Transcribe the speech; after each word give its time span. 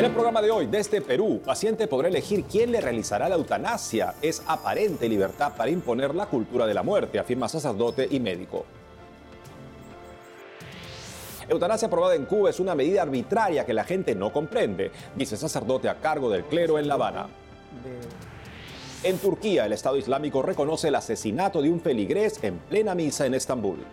En 0.00 0.06
el 0.06 0.12
programa 0.12 0.40
de 0.40 0.50
hoy, 0.50 0.64
desde 0.64 1.02
Perú, 1.02 1.42
paciente 1.44 1.86
podrá 1.86 2.08
elegir 2.08 2.44
quién 2.44 2.72
le 2.72 2.80
realizará 2.80 3.28
la 3.28 3.34
eutanasia. 3.34 4.14
Es 4.22 4.42
aparente 4.46 5.06
libertad 5.06 5.52
para 5.54 5.70
imponer 5.70 6.14
la 6.14 6.24
cultura 6.24 6.66
de 6.66 6.72
la 6.72 6.82
muerte, 6.82 7.18
afirma 7.18 7.50
sacerdote 7.50 8.08
y 8.10 8.18
médico. 8.18 8.64
Eutanasia 11.50 11.88
aprobada 11.88 12.14
en 12.14 12.24
Cuba 12.24 12.48
es 12.48 12.58
una 12.60 12.74
medida 12.74 13.02
arbitraria 13.02 13.66
que 13.66 13.74
la 13.74 13.84
gente 13.84 14.14
no 14.14 14.32
comprende, 14.32 14.90
dice 15.16 15.36
sacerdote 15.36 15.90
a 15.90 15.96
cargo 15.96 16.30
del 16.30 16.44
clero 16.44 16.78
en 16.78 16.88
La 16.88 16.94
Habana. 16.94 17.26
En 19.02 19.18
Turquía, 19.18 19.66
el 19.66 19.74
Estado 19.74 19.98
Islámico 19.98 20.40
reconoce 20.40 20.88
el 20.88 20.94
asesinato 20.94 21.60
de 21.60 21.68
un 21.68 21.78
feligrés 21.78 22.42
en 22.42 22.56
plena 22.56 22.94
misa 22.94 23.26
en 23.26 23.34
Estambul. 23.34 23.84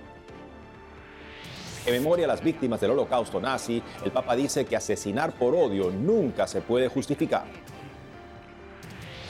En 1.88 1.94
memoria 1.94 2.26
a 2.26 2.28
las 2.28 2.44
víctimas 2.44 2.82
del 2.82 2.92
holocausto 2.92 3.40
nazi, 3.40 3.82
el 4.04 4.12
Papa 4.12 4.36
dice 4.36 4.66
que 4.66 4.76
asesinar 4.76 5.32
por 5.40 5.56
odio 5.56 5.90
nunca 5.90 6.46
se 6.46 6.60
puede 6.60 6.90
justificar. 6.90 7.46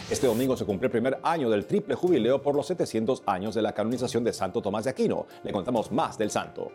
Este 0.09 0.25
domingo 0.25 0.57
se 0.57 0.65
cumple 0.65 0.87
el 0.87 0.91
primer 0.91 1.19
año 1.21 1.51
del 1.51 1.67
triple 1.67 1.93
jubileo 1.93 2.41
por 2.41 2.55
los 2.55 2.65
700 2.65 3.21
años 3.27 3.53
de 3.53 3.61
la 3.61 3.73
canonización 3.73 4.23
de 4.23 4.33
Santo 4.33 4.59
Tomás 4.59 4.85
de 4.85 4.89
Aquino. 4.89 5.27
Le 5.43 5.51
contamos 5.51 5.91
más 5.91 6.17
del 6.17 6.31
santo. 6.31 6.71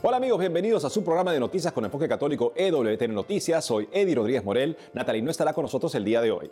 Hola 0.00 0.16
amigos, 0.16 0.40
bienvenidos 0.40 0.82
a 0.86 0.88
su 0.88 1.04
programa 1.04 1.30
de 1.30 1.40
noticias 1.40 1.74
con 1.74 1.84
enfoque 1.84 2.08
católico 2.08 2.54
EWTN 2.56 3.12
Noticias. 3.12 3.66
Soy 3.66 3.86
Eddie 3.92 4.14
Rodríguez 4.14 4.46
Morel. 4.46 4.78
Natalie 4.94 5.20
no 5.20 5.30
estará 5.30 5.52
con 5.52 5.64
nosotros 5.64 5.94
el 5.94 6.06
día 6.06 6.22
de 6.22 6.30
hoy. 6.30 6.50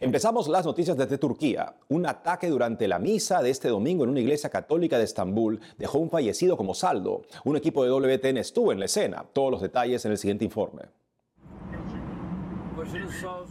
Empezamos 0.00 0.48
las 0.48 0.66
noticias 0.66 0.96
desde 0.96 1.16
Turquía. 1.16 1.74
Un 1.88 2.06
ataque 2.06 2.48
durante 2.48 2.86
la 2.86 2.98
misa 2.98 3.42
de 3.42 3.50
este 3.50 3.68
domingo 3.68 4.04
en 4.04 4.10
una 4.10 4.20
iglesia 4.20 4.50
católica 4.50 4.98
de 4.98 5.04
Estambul 5.04 5.60
dejó 5.78 5.98
un 5.98 6.10
fallecido 6.10 6.56
como 6.56 6.74
saldo. 6.74 7.22
Un 7.44 7.56
equipo 7.56 7.82
de 7.82 7.90
WTN 7.90 8.36
estuvo 8.36 8.72
en 8.72 8.78
la 8.78 8.84
escena. 8.84 9.24
Todos 9.32 9.50
los 9.50 9.62
detalles 9.62 10.04
en 10.04 10.12
el 10.12 10.18
siguiente 10.18 10.44
informe. 10.44 10.82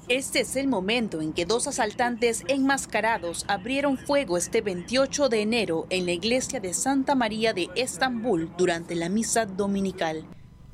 Este 0.07 0.41
es 0.41 0.55
el 0.55 0.67
momento 0.67 1.19
en 1.19 1.33
que 1.33 1.45
dos 1.45 1.67
asaltantes 1.67 2.43
enmascarados 2.47 3.43
abrieron 3.47 3.97
fuego 3.97 4.37
este 4.37 4.61
28 4.61 5.29
de 5.29 5.41
enero 5.41 5.87
en 5.89 6.05
la 6.05 6.11
iglesia 6.11 6.59
de 6.59 6.73
Santa 6.73 7.15
María 7.15 7.53
de 7.53 7.69
Estambul 7.75 8.51
durante 8.55 8.93
la 8.93 9.09
misa 9.09 9.45
dominical. 9.45 10.25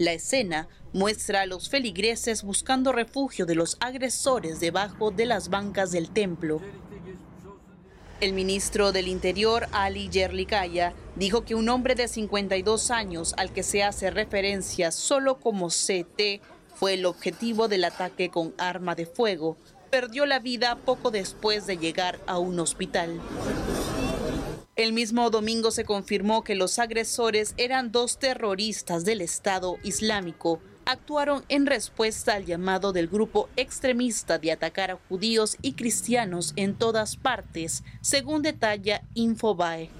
La 0.01 0.13
escena 0.13 0.67
muestra 0.93 1.41
a 1.41 1.45
los 1.45 1.69
feligreses 1.69 2.41
buscando 2.41 2.91
refugio 2.91 3.45
de 3.45 3.53
los 3.53 3.77
agresores 3.79 4.59
debajo 4.59 5.11
de 5.11 5.27
las 5.27 5.49
bancas 5.49 5.91
del 5.91 6.09
templo. 6.09 6.59
El 8.19 8.33
ministro 8.33 8.91
del 8.93 9.07
Interior, 9.07 9.67
Ali 9.71 10.09
Yerlikaya, 10.09 10.95
dijo 11.15 11.45
que 11.45 11.53
un 11.53 11.69
hombre 11.69 11.93
de 11.93 12.07
52 12.07 12.89
años 12.89 13.35
al 13.37 13.53
que 13.53 13.61
se 13.61 13.83
hace 13.83 14.09
referencia 14.09 14.89
solo 14.89 15.39
como 15.39 15.67
CT 15.67 16.41
fue 16.73 16.95
el 16.95 17.05
objetivo 17.05 17.67
del 17.67 17.83
ataque 17.83 18.31
con 18.31 18.55
arma 18.57 18.95
de 18.95 19.05
fuego. 19.05 19.55
Perdió 19.91 20.25
la 20.25 20.39
vida 20.39 20.77
poco 20.77 21.11
después 21.11 21.67
de 21.67 21.77
llegar 21.77 22.19
a 22.25 22.39
un 22.39 22.59
hospital. 22.59 23.21
El 24.81 24.93
mismo 24.93 25.29
domingo 25.29 25.69
se 25.69 25.85
confirmó 25.85 26.43
que 26.43 26.55
los 26.55 26.79
agresores 26.79 27.53
eran 27.57 27.91
dos 27.91 28.17
terroristas 28.17 29.05
del 29.05 29.21
Estado 29.21 29.77
Islámico. 29.83 30.59
Actuaron 30.85 31.45
en 31.49 31.67
respuesta 31.67 32.33
al 32.33 32.47
llamado 32.47 32.91
del 32.91 33.07
grupo 33.07 33.47
extremista 33.57 34.39
de 34.39 34.51
atacar 34.51 34.89
a 34.89 34.97
judíos 35.07 35.55
y 35.61 35.73
cristianos 35.73 36.53
en 36.55 36.73
todas 36.73 37.15
partes, 37.15 37.83
según 38.01 38.41
detalla 38.41 39.03
Infobae. 39.13 39.91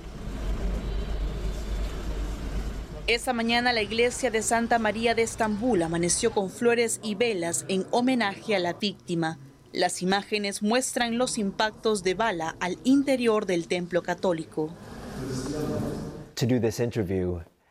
Esta 3.05 3.33
mañana 3.33 3.73
la 3.73 3.83
iglesia 3.83 4.31
de 4.31 4.41
Santa 4.41 4.79
María 4.79 5.13
de 5.13 5.21
Estambul 5.21 5.83
amaneció 5.83 6.31
con 6.31 6.49
flores 6.49 6.99
y 7.03 7.13
velas 7.13 7.65
en 7.67 7.85
homenaje 7.91 8.55
a 8.55 8.59
la 8.59 8.73
víctima. 8.73 9.37
Las 9.73 10.01
imágenes 10.01 10.61
muestran 10.61 11.17
los 11.17 11.37
impactos 11.37 12.03
de 12.03 12.13
bala 12.13 12.55
al 12.59 12.77
interior 12.83 13.45
del 13.45 13.67
templo 13.67 14.03
católico. 14.03 14.69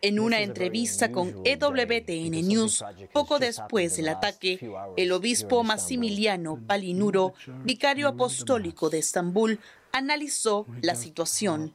En 0.03 0.19
una 0.19 0.41
entrevista 0.41 1.13
con 1.13 1.43
EWTN 1.45 2.49
News, 2.49 2.83
poco 3.13 3.39
después 3.39 3.99
del 3.99 4.09
ataque, 4.09 4.73
el 4.97 5.13
obispo 5.13 5.63
Massimiliano 5.63 6.59
Palinuro, 6.67 7.35
vicario 7.65 8.09
apostólico 8.09 8.89
de 8.89 8.99
Estambul, 8.99 9.61
analizó 9.93 10.67
la 10.81 10.95
situación. 10.95 11.75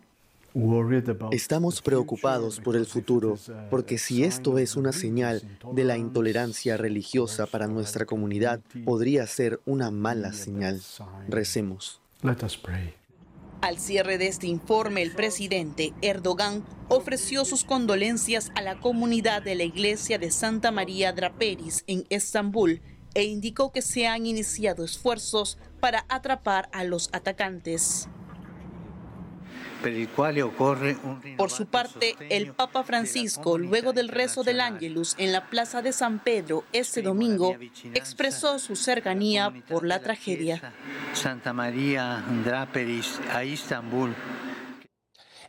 Estamos 1.32 1.82
preocupados 1.82 2.62
por 2.62 2.78
el 2.78 2.86
futuro, 2.86 3.38
porque 3.70 3.98
si 3.98 4.24
esto 4.24 4.58
es 4.58 4.78
una 4.78 4.94
señal 4.94 5.42
de 5.74 5.84
la 5.84 5.98
intolerancia 5.98 6.78
religiosa 6.78 7.46
para 7.46 7.68
nuestra 7.68 8.06
comunidad, 8.06 8.62
podría 8.86 9.28
ser 9.28 9.60
una 9.66 9.92
mala 9.92 10.32
señal. 10.32 10.82
Recemos. 11.28 12.00
Al 13.62 13.80
cierre 13.80 14.18
de 14.18 14.28
este 14.28 14.48
informe, 14.48 15.02
el 15.02 15.12
presidente 15.12 15.94
Erdogan 16.02 16.64
ofreció 16.88 17.44
sus 17.44 17.66
condolencias 17.66 18.52
a 18.56 18.62
la 18.62 18.80
comunidad 18.80 19.42
de 19.42 19.56
la 19.56 19.64
iglesia 19.64 20.20
de 20.20 20.32
Santa 20.32 20.72
María 20.72 21.12
Draperis 21.12 21.84
en 21.88 22.06
Estambul 22.10 22.82
e 23.14 23.24
indicó 23.24 23.72
que 23.74 23.82
se 23.82 24.08
han 24.08 24.26
iniciado 24.26 24.86
esfuerzos 24.86 25.58
para 25.82 26.06
atrapar 26.08 26.70
a 26.72 26.84
los 26.84 27.10
atacantes. 27.12 28.08
Por 31.38 31.52
su 31.52 31.66
parte, 31.68 32.16
el 32.30 32.54
Papa 32.54 32.84
Francisco, 32.84 33.58
luego 33.58 33.94
del 33.94 34.10
rezo 34.10 34.44
del 34.44 34.62
Ángelus 34.62 35.16
en 35.18 35.32
la 35.32 35.50
Plaza 35.50 35.82
de 35.82 35.94
San 35.94 36.20
Pedro 36.20 36.64
este 36.72 37.02
domingo, 37.02 37.56
expresó 37.94 38.60
su 38.60 38.76
cercanía 38.76 39.54
por 39.70 39.86
la 39.86 40.00
tragedia. 40.00 40.74
Santa 41.14 41.54
María 41.54 42.24
Draperis 42.44 43.20
a 43.34 43.44
Istambul. 43.44 44.16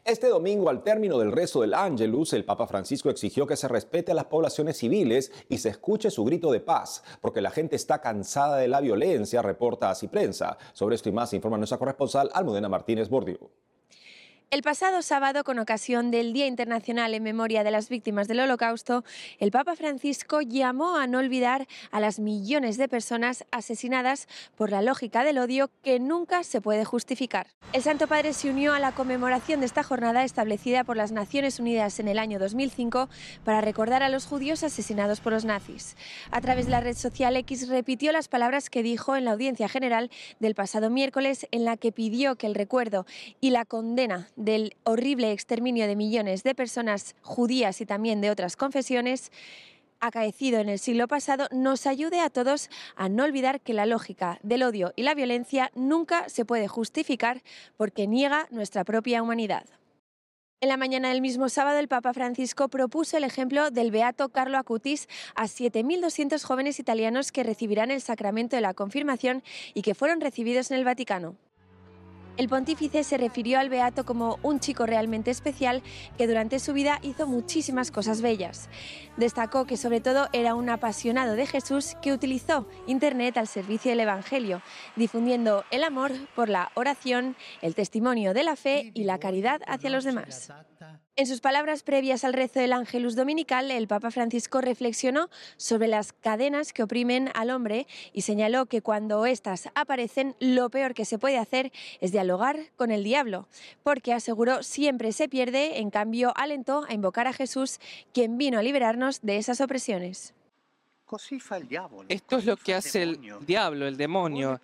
Este 0.06 0.28
domingo, 0.28 0.70
al 0.70 0.84
término 0.84 1.18
del 1.18 1.32
rezo 1.32 1.62
del 1.62 1.74
Ángelus, 1.74 2.32
el 2.32 2.44
Papa 2.44 2.68
Francisco 2.68 3.10
exigió 3.10 3.44
que 3.44 3.56
se 3.56 3.66
respete 3.66 4.12
a 4.12 4.14
las 4.14 4.26
poblaciones 4.26 4.76
civiles 4.76 5.32
y 5.48 5.58
se 5.58 5.70
escuche 5.70 6.12
su 6.12 6.24
grito 6.24 6.52
de 6.52 6.60
paz, 6.60 7.02
porque 7.20 7.40
la 7.40 7.50
gente 7.50 7.74
está 7.74 8.00
cansada 8.00 8.58
de 8.58 8.68
la 8.68 8.80
violencia, 8.80 9.42
reporta 9.42 9.90
así 9.90 10.06
prensa. 10.06 10.58
Sobre 10.74 10.94
esto 10.94 11.08
y 11.08 11.12
más 11.12 11.32
informa 11.32 11.58
nuestra 11.58 11.78
corresponsal 11.78 12.30
Almudena 12.32 12.68
Martínez 12.68 13.08
Bordiú. 13.08 13.50
El 14.52 14.62
pasado 14.62 15.02
sábado, 15.02 15.42
con 15.42 15.58
ocasión 15.58 16.12
del 16.12 16.32
Día 16.32 16.46
Internacional 16.46 17.12
en 17.14 17.22
Memoria 17.24 17.64
de 17.64 17.72
las 17.72 17.88
Víctimas 17.88 18.28
del 18.28 18.38
Holocausto, 18.38 19.02
el 19.40 19.50
Papa 19.50 19.74
Francisco 19.74 20.40
llamó 20.40 20.96
a 20.96 21.08
no 21.08 21.18
olvidar 21.18 21.66
a 21.90 21.98
las 21.98 22.20
millones 22.20 22.76
de 22.76 22.88
personas 22.88 23.44
asesinadas 23.50 24.28
por 24.54 24.70
la 24.70 24.82
lógica 24.82 25.24
del 25.24 25.38
odio 25.38 25.68
que 25.82 25.98
nunca 25.98 26.44
se 26.44 26.60
puede 26.60 26.84
justificar. 26.84 27.48
El 27.72 27.82
Santo 27.82 28.06
Padre 28.06 28.32
se 28.32 28.48
unió 28.48 28.72
a 28.72 28.78
la 28.78 28.92
conmemoración 28.92 29.58
de 29.58 29.66
esta 29.66 29.82
jornada 29.82 30.22
establecida 30.22 30.84
por 30.84 30.96
las 30.96 31.10
Naciones 31.10 31.58
Unidas 31.58 31.98
en 31.98 32.06
el 32.06 32.18
año 32.18 32.38
2005 32.38 33.08
para 33.44 33.60
recordar 33.60 34.04
a 34.04 34.08
los 34.08 34.26
judíos 34.26 34.62
asesinados 34.62 35.20
por 35.20 35.32
los 35.32 35.44
nazis. 35.44 35.96
A 36.30 36.40
través 36.40 36.66
de 36.66 36.70
la 36.70 36.80
red 36.80 36.96
social 36.96 37.36
X 37.36 37.68
repitió 37.68 38.12
las 38.12 38.28
palabras 38.28 38.70
que 38.70 38.84
dijo 38.84 39.16
en 39.16 39.24
la 39.24 39.32
audiencia 39.32 39.68
general 39.68 40.08
del 40.38 40.54
pasado 40.54 40.88
miércoles 40.88 41.48
en 41.50 41.64
la 41.64 41.76
que 41.76 41.90
pidió 41.90 42.36
que 42.36 42.46
el 42.46 42.54
recuerdo 42.54 43.06
y 43.40 43.50
la 43.50 43.64
condena 43.64 44.28
del 44.36 44.76
horrible 44.84 45.32
exterminio 45.32 45.86
de 45.86 45.96
millones 45.96 46.42
de 46.44 46.54
personas 46.54 47.16
judías 47.22 47.80
y 47.80 47.86
también 47.86 48.20
de 48.20 48.30
otras 48.30 48.56
confesiones 48.56 49.32
acaecido 50.00 50.60
en 50.60 50.68
el 50.68 50.78
siglo 50.78 51.08
pasado 51.08 51.48
nos 51.50 51.86
ayude 51.86 52.20
a 52.20 52.30
todos 52.30 52.70
a 52.96 53.08
no 53.08 53.24
olvidar 53.24 53.60
que 53.60 53.74
la 53.74 53.86
lógica 53.86 54.38
del 54.42 54.62
odio 54.62 54.92
y 54.96 55.02
la 55.02 55.14
violencia 55.14 55.70
nunca 55.74 56.28
se 56.28 56.44
puede 56.44 56.68
justificar 56.68 57.42
porque 57.76 58.06
niega 58.06 58.46
nuestra 58.50 58.84
propia 58.84 59.22
humanidad. 59.22 59.64
En 60.62 60.70
la 60.70 60.78
mañana 60.78 61.10
del 61.10 61.20
mismo 61.20 61.50
sábado, 61.50 61.78
el 61.78 61.88
Papa 61.88 62.14
Francisco 62.14 62.68
propuso 62.68 63.18
el 63.18 63.24
ejemplo 63.24 63.70
del 63.70 63.90
beato 63.90 64.30
Carlo 64.30 64.56
Acutis 64.56 65.06
a 65.34 65.44
7.200 65.44 66.42
jóvenes 66.42 66.80
italianos 66.80 67.30
que 67.30 67.42
recibirán 67.42 67.90
el 67.90 68.00
sacramento 68.00 68.56
de 68.56 68.62
la 68.62 68.72
confirmación 68.72 69.42
y 69.74 69.82
que 69.82 69.94
fueron 69.94 70.22
recibidos 70.22 70.70
en 70.70 70.78
el 70.78 70.84
Vaticano. 70.84 71.36
El 72.36 72.48
pontífice 72.48 73.02
se 73.02 73.16
refirió 73.16 73.58
al 73.58 73.70
Beato 73.70 74.04
como 74.04 74.38
un 74.42 74.60
chico 74.60 74.84
realmente 74.84 75.30
especial 75.30 75.82
que 76.18 76.26
durante 76.26 76.58
su 76.58 76.74
vida 76.74 76.98
hizo 77.02 77.26
muchísimas 77.26 77.90
cosas 77.90 78.20
bellas. 78.20 78.68
Destacó 79.16 79.64
que 79.64 79.78
sobre 79.78 80.00
todo 80.00 80.28
era 80.34 80.54
un 80.54 80.68
apasionado 80.68 81.34
de 81.34 81.46
Jesús 81.46 81.96
que 82.02 82.12
utilizó 82.12 82.68
Internet 82.86 83.38
al 83.38 83.46
servicio 83.46 83.90
del 83.90 84.00
Evangelio, 84.00 84.60
difundiendo 84.96 85.64
el 85.70 85.82
amor 85.82 86.12
por 86.34 86.50
la 86.50 86.70
oración, 86.74 87.36
el 87.62 87.74
testimonio 87.74 88.34
de 88.34 88.42
la 88.42 88.56
fe 88.56 88.90
y 88.92 89.04
la 89.04 89.18
caridad 89.18 89.62
hacia 89.66 89.90
los 89.90 90.04
demás. 90.04 90.52
En 91.18 91.26
sus 91.26 91.40
palabras 91.40 91.82
previas 91.82 92.24
al 92.24 92.34
rezo 92.34 92.60
del 92.60 92.74
Ángelus 92.74 93.16
Dominical, 93.16 93.70
el 93.70 93.88
Papa 93.88 94.10
Francisco 94.10 94.60
reflexionó 94.60 95.30
sobre 95.56 95.88
las 95.88 96.12
cadenas 96.12 96.74
que 96.74 96.82
oprimen 96.82 97.30
al 97.32 97.48
hombre 97.48 97.86
y 98.12 98.20
señaló 98.20 98.66
que 98.66 98.82
cuando 98.82 99.24
éstas 99.24 99.70
aparecen, 99.74 100.36
lo 100.40 100.68
peor 100.68 100.92
que 100.92 101.06
se 101.06 101.18
puede 101.18 101.38
hacer 101.38 101.72
es 102.02 102.12
dialogar 102.12 102.58
con 102.76 102.90
el 102.90 103.02
diablo, 103.02 103.48
porque 103.82 104.12
aseguró 104.12 104.62
siempre 104.62 105.10
se 105.12 105.26
pierde, 105.26 105.78
en 105.78 105.88
cambio 105.88 106.34
alentó 106.36 106.84
a 106.86 106.92
invocar 106.92 107.26
a 107.26 107.32
Jesús, 107.32 107.80
quien 108.12 108.36
vino 108.36 108.58
a 108.58 108.62
liberarnos 108.62 109.22
de 109.22 109.38
esas 109.38 109.62
opresiones. 109.62 110.34
Esto 112.08 112.38
es 112.38 112.44
lo 112.44 112.56
que 112.56 112.74
hace 112.74 113.02
el 113.02 113.46
diablo, 113.46 113.86
el 113.86 113.96
demonio. 113.96 114.60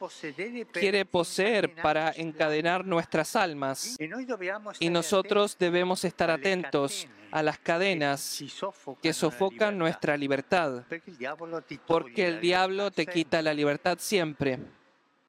Quiere 0.72 1.04
poseer 1.04 1.74
para 1.76 2.10
encadenar 2.12 2.84
nuestras 2.84 3.36
almas. 3.36 3.96
Y 4.80 4.90
nosotros 4.90 5.56
debemos 5.58 6.04
estar 6.04 6.30
atentos 6.30 7.06
a 7.30 7.42
las 7.42 7.58
cadenas 7.58 8.42
que 9.00 9.12
sofocan 9.12 9.78
nuestra 9.78 10.16
libertad. 10.16 10.82
Porque 11.86 12.26
el 12.26 12.40
diablo 12.40 12.90
te 12.90 13.06
quita 13.06 13.40
la 13.40 13.54
libertad 13.54 13.98
siempre. 14.00 14.58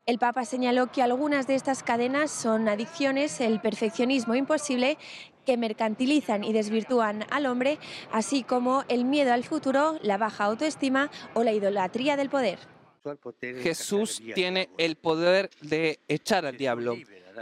El 0.06 0.20
Papa 0.20 0.44
señaló 0.44 0.92
que 0.92 1.02
algunas 1.02 1.48
de 1.48 1.56
estas 1.56 1.82
cadenas 1.82 2.30
son 2.30 2.68
adicciones, 2.68 3.40
el 3.40 3.62
perfeccionismo 3.62 4.36
imposible 4.36 4.98
que 5.46 5.58
mercantilizan 5.58 6.44
y 6.44 6.54
desvirtúan 6.54 7.26
al 7.30 7.46
hombre, 7.46 7.80
así 8.12 8.44
como 8.44 8.84
el 8.88 9.06
miedo 9.06 9.34
al 9.34 9.44
futuro, 9.44 10.00
la 10.02 10.18
baja 10.18 10.46
autoestima 10.46 11.10
o 11.34 11.44
la 11.44 11.54
idolatría 11.54 12.18
del 12.18 12.30
poder. 12.30 12.60
Jesús 13.62 14.22
tiene 14.34 14.70
el 14.78 14.96
poder 14.96 15.50
de 15.62 16.00
echar 16.08 16.46
al 16.46 16.58
diablo. 16.58 16.96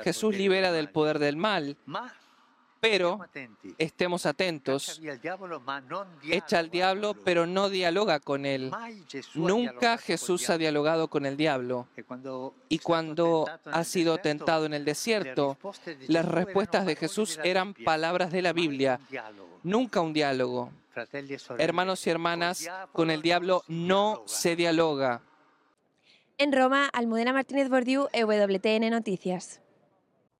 Jesús 0.03 0.35
libera 0.35 0.71
del 0.71 0.89
poder 0.89 1.19
del 1.19 1.35
mal, 1.35 1.77
pero 2.81 3.19
estemos 3.77 4.25
atentos. 4.25 4.99
Echa 6.23 6.59
al 6.59 6.69
diablo, 6.71 7.13
pero 7.23 7.45
no 7.45 7.69
dialoga 7.69 8.19
con 8.19 8.45
él. 8.45 8.71
Nunca 9.35 9.97
Jesús 9.97 10.49
ha 10.49 10.57
dialogado 10.57 11.07
con 11.07 11.25
el 11.25 11.37
diablo. 11.37 11.87
Y 12.67 12.79
cuando 12.79 13.47
ha 13.65 13.83
sido 13.83 14.17
tentado 14.17 14.65
en 14.65 14.73
el 14.73 14.83
desierto, 14.83 15.57
las 16.07 16.25
respuestas 16.25 16.85
de 16.85 16.95
Jesús 16.95 17.39
eran 17.43 17.75
palabras 17.75 18.31
de 18.31 18.41
la 18.41 18.51
Biblia, 18.51 18.99
nunca 19.63 20.01
un 20.01 20.11
diálogo. 20.11 20.71
Hermanos 21.59 22.05
y 22.07 22.09
hermanas, 22.09 22.67
con 22.91 23.11
el 23.11 23.21
diablo 23.21 23.63
no 23.67 24.23
se 24.25 24.55
dialoga. 24.55 25.21
En 26.39 26.51
Roma, 26.51 26.89
Almudena 26.91 27.31
Martínez 27.31 27.69
Bordiú, 27.69 28.07
EWTN 28.11 28.89
Noticias. 28.89 29.60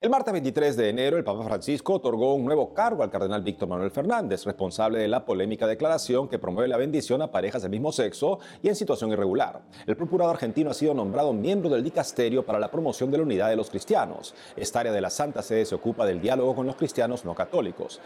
El 0.02 0.10
martes 0.10 0.34
23 0.34 0.78
de 0.78 0.90
enero, 0.90 1.18
el 1.18 1.24
Papa 1.24 1.44
Francisco 1.44 1.94
otorgó 1.94 2.34
un 2.34 2.44
nuevo 2.44 2.74
cargo 2.74 3.04
al 3.04 3.12
cardenal 3.12 3.44
Víctor 3.44 3.70
Manuel 3.70 3.92
Fernández, 3.92 4.46
responsable 4.46 4.98
de 4.98 5.08
la 5.08 5.24
polémica 5.26 5.68
declaración 5.68 6.28
que 6.28 6.40
promueve 6.40 6.68
la 6.68 6.78
bendición 6.78 7.22
a 7.22 7.30
parejas 7.30 7.62
del 7.62 7.70
mismo 7.70 7.92
sexo 7.92 8.40
y 8.64 8.70
en 8.70 8.76
situación 8.76 9.12
irregular. 9.12 9.62
El 9.86 9.96
procurador 9.96 10.34
argentino 10.34 10.72
ha 10.72 10.74
sido 10.74 10.96
nombrado 10.96 11.34
miembro 11.34 11.70
del 11.70 11.84
dicasterio 11.84 12.44
para 12.44 12.58
la 12.58 12.72
promoción 12.72 13.12
de 13.12 13.18
la 13.18 13.24
unidad 13.26 13.50
de 13.50 13.56
los 13.56 13.70
cristianos. 13.70 14.34
Esta 14.56 14.80
área 14.80 14.92
de 14.92 15.02
la 15.02 15.12
Santa 15.12 15.44
Sede 15.44 15.68
se 15.68 15.76
ocupa 15.76 16.04
del 16.08 16.20
diálogo 16.20 16.56
con 16.56 16.66
los 16.66 16.78
cristianos 16.78 17.24
no 17.24 17.36
católicos. 17.36 18.02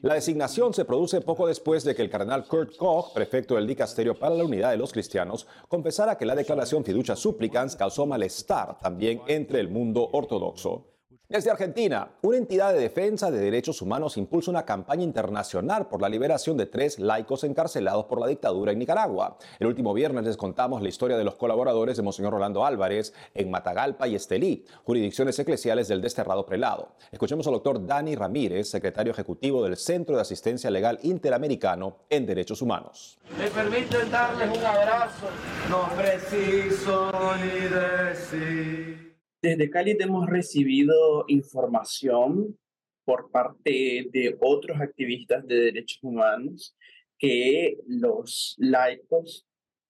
La 0.00 0.14
designación 0.14 0.74
se 0.74 0.84
produce 0.84 1.20
poco 1.20 1.46
después 1.46 1.84
de 1.84 1.94
que 1.94 2.02
el 2.02 2.10
cardenal 2.10 2.44
Kurt 2.48 2.76
Koch, 2.76 3.14
prefecto 3.14 3.54
del 3.54 3.68
Dicasterio 3.68 4.18
para 4.18 4.34
la 4.34 4.42
Unidad 4.42 4.72
de 4.72 4.78
los 4.78 4.92
Cristianos, 4.92 5.46
confesara 5.68 6.18
que 6.18 6.26
la 6.26 6.34
declaración 6.34 6.84
fiducia 6.84 7.14
supplicans 7.14 7.76
causó 7.76 8.04
malestar 8.04 8.80
también 8.80 9.22
entre 9.28 9.60
el 9.60 9.68
mundo 9.68 10.08
ortodoxo. 10.12 10.93
Desde 11.26 11.50
Argentina, 11.50 12.10
una 12.20 12.36
entidad 12.36 12.74
de 12.74 12.80
defensa 12.80 13.30
de 13.30 13.40
derechos 13.40 13.80
humanos 13.80 14.18
impulsa 14.18 14.50
una 14.50 14.66
campaña 14.66 15.04
internacional 15.04 15.88
por 15.88 16.02
la 16.02 16.10
liberación 16.10 16.58
de 16.58 16.66
tres 16.66 16.98
laicos 16.98 17.44
encarcelados 17.44 18.04
por 18.04 18.20
la 18.20 18.26
dictadura 18.26 18.72
en 18.72 18.78
Nicaragua. 18.78 19.38
El 19.58 19.68
último 19.68 19.94
viernes 19.94 20.26
les 20.26 20.36
contamos 20.36 20.82
la 20.82 20.90
historia 20.90 21.16
de 21.16 21.24
los 21.24 21.36
colaboradores 21.36 21.96
de 21.96 22.02
Monseñor 22.02 22.34
Rolando 22.34 22.66
Álvarez 22.66 23.14
en 23.32 23.50
Matagalpa 23.50 24.06
y 24.06 24.16
Estelí, 24.16 24.66
jurisdicciones 24.84 25.38
eclesiales 25.38 25.88
del 25.88 26.02
desterrado 26.02 26.44
prelado. 26.44 26.94
Escuchemos 27.10 27.46
al 27.46 27.54
doctor 27.54 27.86
Dani 27.86 28.14
Ramírez, 28.16 28.68
secretario 28.68 29.10
ejecutivo 29.10 29.64
del 29.64 29.78
Centro 29.78 30.16
de 30.16 30.20
Asistencia 30.20 30.70
Legal 30.70 30.98
Interamericano 31.04 32.00
en 32.10 32.26
Derechos 32.26 32.60
Humanos. 32.60 33.18
Me 33.38 33.48
permiten 33.48 34.10
darles 34.10 34.58
un 34.58 34.64
abrazo, 34.64 35.28
no 35.70 35.88
preciso 35.96 37.10
ni 37.38 37.60
decir. 37.70 39.13
Desde 39.44 39.68
Cali 39.68 39.94
hemos 40.00 40.26
recibido 40.26 41.26
información 41.28 42.58
por 43.04 43.30
parte 43.30 44.08
de 44.10 44.38
otros 44.40 44.80
activistas 44.80 45.46
de 45.46 45.56
derechos 45.56 46.02
humanos 46.02 46.74
que 47.18 47.76
los 47.86 48.54
laicos 48.56 49.46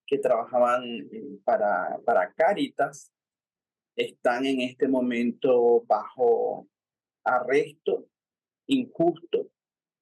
que 0.08 0.18
trabajaban 0.18 0.82
eh, 0.84 1.38
para, 1.44 2.00
para 2.04 2.32
Caritas 2.32 3.12
están 3.94 4.44
en 4.44 4.60
este 4.60 4.88
momento 4.88 5.84
bajo 5.86 6.66
arresto 7.22 8.08
injusto 8.66 9.52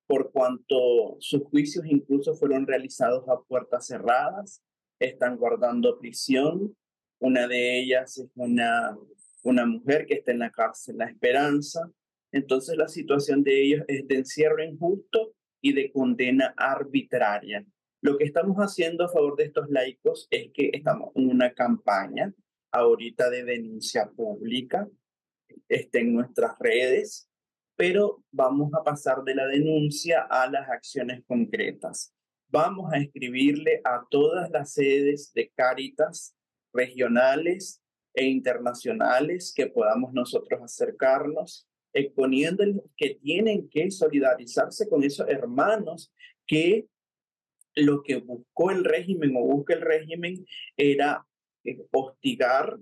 por 0.06 0.32
cuanto 0.32 1.18
sus 1.18 1.42
juicios 1.42 1.84
incluso 1.84 2.34
fueron 2.36 2.66
realizados 2.66 3.28
a 3.28 3.38
puertas 3.42 3.86
cerradas, 3.86 4.62
están 4.98 5.36
guardando 5.36 5.98
prisión. 5.98 6.74
Una 7.18 7.46
de 7.46 7.80
ellas 7.80 8.16
es 8.16 8.30
una 8.34 8.96
una 9.42 9.66
mujer 9.66 10.06
que 10.06 10.14
está 10.14 10.32
en 10.32 10.38
la 10.40 10.50
cárcel, 10.50 10.98
la 10.98 11.06
esperanza. 11.06 11.80
Entonces 12.30 12.76
la 12.76 12.88
situación 12.88 13.42
de 13.42 13.62
ellos 13.62 13.84
es 13.88 14.06
de 14.08 14.16
encierro 14.16 14.62
injusto 14.64 15.34
y 15.60 15.72
de 15.72 15.92
condena 15.92 16.54
arbitraria. 16.56 17.64
Lo 18.00 18.18
que 18.18 18.24
estamos 18.24 18.56
haciendo 18.56 19.04
a 19.04 19.08
favor 19.08 19.36
de 19.36 19.44
estos 19.44 19.68
laicos 19.70 20.26
es 20.30 20.50
que 20.52 20.70
estamos 20.72 21.10
en 21.14 21.30
una 21.30 21.52
campaña 21.52 22.32
ahorita 22.72 23.30
de 23.30 23.44
denuncia 23.44 24.10
pública, 24.10 24.88
está 25.68 25.98
en 25.98 26.14
nuestras 26.14 26.58
redes, 26.58 27.28
pero 27.76 28.24
vamos 28.30 28.72
a 28.74 28.82
pasar 28.82 29.22
de 29.22 29.34
la 29.34 29.46
denuncia 29.46 30.22
a 30.22 30.50
las 30.50 30.68
acciones 30.68 31.22
concretas. 31.26 32.14
Vamos 32.48 32.92
a 32.92 32.98
escribirle 32.98 33.80
a 33.84 34.04
todas 34.10 34.50
las 34.50 34.72
sedes 34.72 35.32
de 35.34 35.50
Cáritas 35.54 36.34
regionales 36.72 37.81
e 38.14 38.24
internacionales 38.24 39.52
que 39.54 39.66
podamos 39.66 40.12
nosotros 40.12 40.60
acercarnos, 40.62 41.68
exponiéndoles 41.92 42.76
que 42.96 43.14
tienen 43.14 43.68
que 43.68 43.90
solidarizarse 43.90 44.88
con 44.88 45.02
esos 45.04 45.28
hermanos 45.28 46.12
que 46.46 46.86
lo 47.74 48.02
que 48.02 48.16
buscó 48.16 48.70
el 48.70 48.84
régimen 48.84 49.34
o 49.36 49.40
busca 49.40 49.74
el 49.74 49.80
régimen 49.80 50.44
era 50.76 51.26
eh, 51.64 51.78
hostigar 51.90 52.78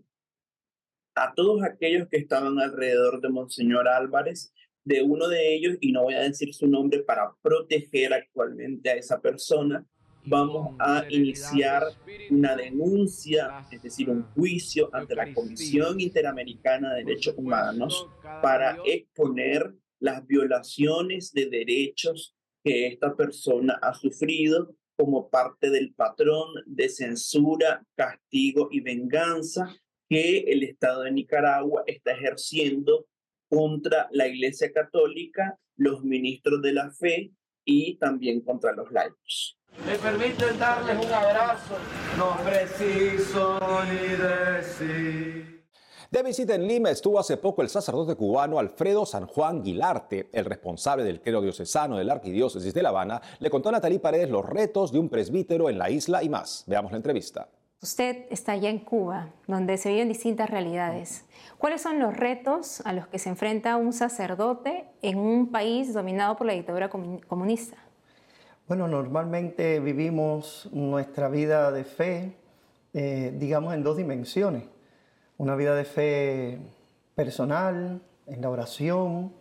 a 1.15 1.35
todos 1.35 1.63
aquellos 1.63 2.09
que 2.09 2.17
estaban 2.17 2.59
alrededor 2.59 3.21
de 3.21 3.29
Monseñor 3.29 3.89
Álvarez, 3.89 4.53
de 4.85 5.03
uno 5.03 5.29
de 5.29 5.55
ellos, 5.55 5.77
y 5.81 5.93
no 5.93 6.05
voy 6.05 6.15
a 6.15 6.23
decir 6.23 6.55
su 6.55 6.67
nombre 6.67 7.03
para 7.03 7.35
proteger 7.43 8.15
actualmente 8.15 8.91
a 8.91 8.95
esa 8.95 9.21
persona, 9.21 9.87
vamos 10.25 10.77
a 10.79 11.05
iniciar 11.09 11.83
una 12.31 12.57
denuncia, 12.57 13.67
es 13.71 13.83
decir, 13.83 14.11
un 14.11 14.23
juicio 14.35 14.91
ante 14.93 15.15
la 15.15 15.33
Comisión 15.33 16.01
Interamericana 16.01 16.95
de 16.95 17.05
Derechos 17.05 17.35
Humanos 17.37 18.09
para 18.43 18.79
exponer 18.85 19.75
las 19.99 20.27
violaciones 20.27 21.33
de 21.33 21.47
derechos 21.47 22.35
que 22.65 22.87
esta 22.87 23.17
persona 23.17 23.79
ha 23.83 23.95
sufrido 23.95 24.75
como 24.97 25.31
parte 25.31 25.71
del 25.71 25.95
patrón 25.95 26.49
de 26.67 26.89
censura, 26.89 27.83
castigo 27.97 28.69
y 28.71 28.81
venganza 28.81 29.75
que 30.09 30.41
el 30.41 30.63
Estado 30.63 31.03
de 31.03 31.13
Nicaragua 31.13 31.85
está 31.87 32.13
ejerciendo 32.13 33.07
contra 33.49 34.09
la 34.13 34.29
Iglesia 34.29 34.71
Católica, 34.73 35.59
los 35.77 36.05
ministros 36.05 36.61
de 36.61 36.73
la 36.73 36.91
fe 36.91 37.33
y 37.65 37.97
también 37.97 38.43
contra 38.43 38.73
los 38.75 38.91
laicos. 38.91 39.60
Me 39.87 39.97
permiten 39.97 40.59
darles 40.59 41.05
un 41.05 41.13
abrazo, 41.13 41.77
no 42.19 42.37
preciso 42.45 43.59
ni 43.85 44.17
decir. 44.17 45.61
De 46.11 46.25
visita 46.25 46.57
en 46.57 46.67
Lima 46.67 46.91
estuvo 46.91 47.21
hace 47.21 47.37
poco 47.37 47.63
el 47.63 47.69
sacerdote 47.69 48.17
cubano 48.17 48.59
Alfredo 48.59 49.07
San 49.07 49.27
Juan 49.27 49.63
Guilarte, 49.63 50.29
el 50.33 50.45
responsable 50.45 51.05
del 51.05 51.21
clero 51.21 51.41
diocesano 51.41 51.97
de 51.97 52.05
la 52.05 52.15
Arquidiócesis 52.15 52.75
de 52.75 52.83
La 52.83 52.89
Habana, 52.89 53.23
le 53.39 53.49
contó 53.49 53.69
a 53.69 53.73
Natalí 53.73 54.01
Paredes 54.01 54.29
los 54.29 54.45
retos 54.45 54.91
de 54.91 54.99
un 54.99 55.09
presbítero 55.09 55.71
en 55.71 55.79
la 55.79 55.89
isla 55.89 56.23
y 56.25 56.29
más. 56.29 56.65
Veamos 56.67 56.91
la 56.91 56.97
entrevista. 56.97 57.49
Usted 57.81 58.27
está 58.29 58.53
allá 58.53 58.69
en 58.69 58.81
Cuba, 58.81 59.31
donde 59.47 59.79
se 59.79 59.91
viven 59.91 60.09
distintas 60.09 60.51
realidades. 60.51 61.25
¿Cuáles 61.59 61.81
son 61.81 61.99
los 61.99 62.17
retos 62.17 62.83
a 62.85 62.93
los 62.93 63.07
que 63.07 63.19
se 63.19 63.29
enfrenta 63.29 63.77
un 63.77 63.93
sacerdote 63.93 64.87
en 65.03 65.17
un 65.17 65.51
país 65.53 65.95
dominado 65.95 66.37
por 66.37 66.47
la 66.47 66.55
dictadura 66.55 66.91
comunista? 66.91 67.77
Bueno, 68.71 68.87
normalmente 68.87 69.81
vivimos 69.81 70.69
nuestra 70.71 71.29
vida 71.29 71.73
de 71.73 71.83
fe, 71.83 72.37
eh, 72.95 73.35
digamos, 73.37 73.75
en 73.75 73.83
dos 73.83 73.97
dimensiones. 73.97 74.63
Una 75.39 75.57
vida 75.57 75.75
de 75.75 75.83
fe 75.83 76.61
personal, 77.17 78.01
en 78.29 78.41
la 78.41 78.49
oración, 78.49 79.33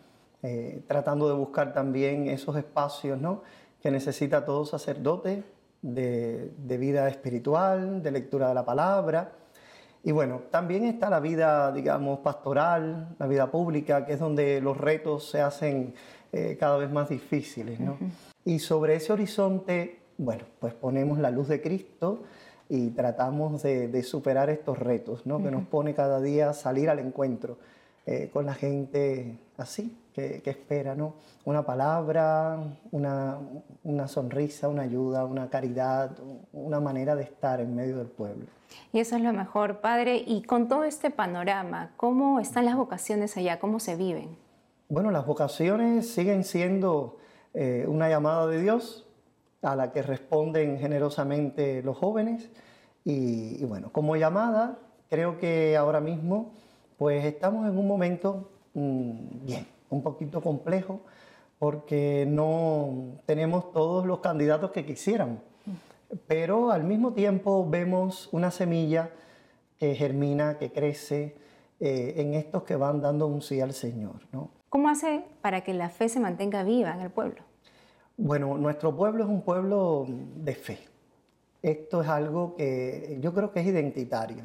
eh, 0.42 0.84
tratando 0.88 1.28
de 1.28 1.36
buscar 1.36 1.74
también 1.74 2.28
esos 2.28 2.56
espacios 2.56 3.22
¿no? 3.22 3.44
que 3.80 3.92
necesita 3.92 4.46
todo 4.46 4.66
sacerdote 4.66 5.44
de, 5.84 6.52
de, 6.58 6.78
vida 6.80 7.08
espiritual, 7.08 8.02
de 8.02 8.10
lectura 8.10 8.48
de 8.48 8.56
la 8.56 8.66
palabra. 8.66 9.34
Y 10.04 10.12
bueno, 10.12 10.42
también 10.50 10.86
está 10.86 11.08
la 11.12 11.20
vida, 11.20 11.72
digamos, 11.72 12.22
pastoral, 12.22 13.16
la 13.20 13.28
vida 13.28 13.52
pública, 13.52 14.08
que 14.08 14.14
es 14.14 14.20
donde 14.20 14.60
los 14.60 14.76
retos 14.76 15.30
se 15.30 15.40
hacen 15.40 15.94
eh, 16.32 16.58
cada 16.60 16.78
vez 16.78 16.92
más 16.92 17.10
difíciles. 17.10 17.80
¿no? 17.80 17.98
Y 18.46 18.60
sobre 18.60 18.96
ese 18.96 19.14
horizonte 19.14 20.00
bueno, 20.20 20.44
pues 20.60 20.74
ponemos 20.74 21.18
la 21.18 21.32
luz 21.32 21.48
de 21.48 21.62
Cristo 21.62 22.24
y 22.68 22.90
tratamos 22.90 23.64
de, 23.64 24.04
superar 24.04 24.50
estos 24.50 24.78
retos, 24.78 25.26
¿no? 25.26 25.42
Que 25.42 25.50
nos 25.50 25.64
pone 25.64 25.96
cada 25.96 26.20
día 26.20 26.52
salir 26.52 26.90
al 26.90 27.00
encuentro 27.00 27.58
eh, 28.06 28.30
con 28.32 28.46
la 28.46 28.54
gente 28.54 29.40
así, 29.58 29.98
que, 30.14 30.42
espera, 30.44 30.94
¿no? 30.94 31.14
Una 31.46 31.66
palabra, 31.66 32.60
una, 32.92 33.38
una, 33.86 34.10
sonrisa, 34.10 34.68
una 34.68 34.82
ayuda, 34.82 35.24
una 35.24 35.50
caridad, 35.50 36.12
una 36.52 36.82
manera 36.82 37.16
de 37.16 37.24
estar 37.24 37.62
en 37.62 37.74
medio 37.74 37.98
del 37.98 38.08
pueblo. 38.08 38.46
Y 38.92 39.00
eso 39.00 39.16
es 39.16 39.22
lo 39.22 39.32
mejor, 39.32 39.80
Padre. 39.80 40.22
Y 40.28 40.44
con 40.44 40.68
todo 40.68 40.84
este 40.84 41.12
panorama, 41.12 41.92
¿cómo 41.96 42.42
están 42.42 42.66
las 42.66 42.76
vocaciones 42.76 43.38
allá? 43.38 43.58
¿Cómo 43.60 43.80
se 43.80 43.96
viven? 43.96 44.36
Bueno, 44.92 45.12
las 45.12 45.28
vocaciones 45.28 46.10
siguen 46.10 46.44
siendo 46.44 47.18
eh, 47.54 47.86
una 47.88 48.10
llamada 48.10 48.48
de 48.48 48.60
Dios 48.60 49.06
a 49.62 49.76
la 49.76 49.92
que 49.92 50.02
responden 50.02 50.80
generosamente 50.80 51.84
los 51.84 51.96
jóvenes. 51.96 52.50
Y, 53.06 53.64
bueno, 53.66 53.92
como 53.92 54.16
llamada, 54.16 54.80
creo 55.08 55.38
que 55.38 55.78
ahora 55.78 56.02
mismo 56.02 56.54
pues 56.98 57.24
estamos 57.24 57.68
en 57.68 57.78
un 57.78 57.88
momento 57.88 58.50
mm, 58.74 59.46
bien, 59.46 59.68
un 59.92 60.02
poquito 60.02 60.42
complejo, 60.42 61.02
porque 61.60 62.26
no 62.28 63.20
tenemos 63.28 63.72
todos 63.72 64.08
los 64.08 64.22
candidatos 64.22 64.72
que 64.72 64.88
quisieran, 64.88 65.40
pero 66.26 66.72
al 66.72 66.84
mismo 66.84 67.14
tiempo 67.14 67.70
vemos 67.70 68.28
una 68.32 68.50
semilla 68.50 69.12
que 69.78 69.94
germina, 69.94 70.58
que 70.58 70.72
crece 70.72 71.36
eh, 71.80 72.16
en 72.18 72.34
estos 72.34 72.64
que 72.64 72.76
van 72.76 73.02
dando 73.02 73.28
un 73.28 73.44
sí 73.44 73.62
al 73.62 73.74
Señor. 73.74 74.22
¿no? 74.32 74.59
¿Cómo 74.70 74.90
hace 74.90 75.24
para 75.42 75.62
que 75.62 75.74
la 75.74 75.90
fe 75.90 76.10
se 76.10 76.20
mantenga 76.20 76.64
viva 76.64 76.94
en 76.94 77.02
el 77.02 77.10
pueblo? 77.10 77.42
Bueno, 78.18 78.58
nuestro 78.58 78.96
pueblo 78.96 79.24
es 79.24 79.30
un 79.30 79.42
pueblo 79.42 80.06
de 80.08 80.54
fe. 80.54 80.80
Esto 81.62 82.02
es 82.02 82.08
algo 82.08 82.56
que 82.56 83.18
yo 83.20 83.34
creo 83.34 83.52
que 83.52 83.62
es 83.62 83.66
identitario. 83.66 84.44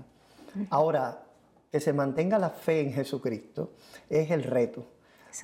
Ahora, 0.70 1.24
que 1.70 1.80
se 1.80 1.92
mantenga 1.92 2.38
la 2.38 2.50
fe 2.50 2.80
en 2.80 2.92
Jesucristo 2.92 3.72
es 4.08 4.30
el 4.30 4.44
reto. 4.44 4.86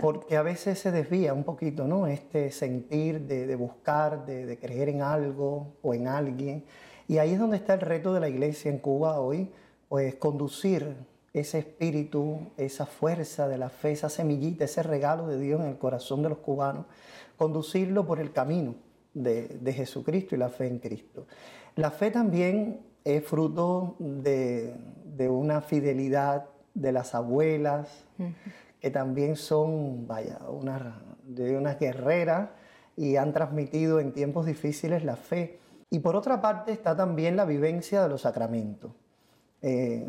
Porque 0.01 0.37
a 0.37 0.43
veces 0.43 0.79
se 0.79 0.93
desvía 0.93 1.35
un 1.35 1.43
poquito, 1.43 1.89
¿no? 1.89 2.07
Este 2.07 2.53
sentir 2.53 3.23
de, 3.23 3.57
buscar, 3.57 4.25
de, 4.25 4.47
de, 4.47 4.57
creer 4.57 4.89
en 4.89 5.03
algo 5.03 5.75
o 5.83 5.93
en 5.93 6.07
alguien. 6.07 6.65
Y 7.09 7.19
ahí 7.19 7.33
es 7.33 7.41
donde 7.41 7.57
está 7.57 7.75
el 7.75 7.81
reto 7.81 8.15
de 8.15 8.21
la 8.21 8.29
iglesia 8.29 8.71
en 8.71 8.79
Cuba 8.79 9.19
hoy, 9.21 9.51
pues 9.89 10.15
conducir 10.15 10.95
ese 11.33 11.59
espíritu, 11.61 12.41
esa 12.57 12.87
fuerza 12.87 13.47
de 13.49 13.59
la 13.59 13.69
fe, 13.69 13.93
esa 13.93 14.09
semillita, 14.09 14.65
ese 14.65 14.83
regalo 14.83 15.29
de 15.29 15.39
Dios 15.39 15.61
en 15.61 15.69
el 15.69 15.79
corazón 15.79 16.23
de 16.23 16.29
los 16.29 16.39
cubanos, 16.39 16.87
conducirlo 17.37 18.07
por 18.07 18.21
el 18.21 18.33
camino 18.33 18.75
de, 19.15 19.73
Jesucristo 19.73 20.35
y 20.35 20.39
la 20.39 20.49
fe 20.49 20.67
en 20.67 20.79
Cristo. 20.79 21.27
La 21.77 21.91
fe 21.91 22.11
también 22.11 22.81
es 23.05 23.25
fruto 23.25 23.97
de, 23.99 24.75
una 25.29 25.61
fidelidad 25.61 26.47
de 26.75 26.93
las 26.93 27.15
abuelas, 27.15 28.05
que 28.81 28.91
también 28.91 29.37
son, 29.37 30.07
vaya, 30.07 30.39
una, 30.49 31.03
de 31.25 31.57
unas 31.57 31.79
guerreras 31.79 32.49
y 32.97 33.17
han 33.17 33.33
transmitido 33.33 34.01
en 34.01 34.13
tiempos 34.13 34.47
difíciles 34.47 35.05
la 35.05 35.17
fe. 35.17 35.59
Y 35.91 36.01
por 36.01 36.17
otra 36.17 36.41
parte 36.41 36.73
está 36.73 36.97
también 36.97 37.37
la 37.37 37.45
vivencia 37.45 38.03
de 38.03 38.09
los 38.09 38.23
sacramentos. 38.23 38.93
Eh, 39.63 40.07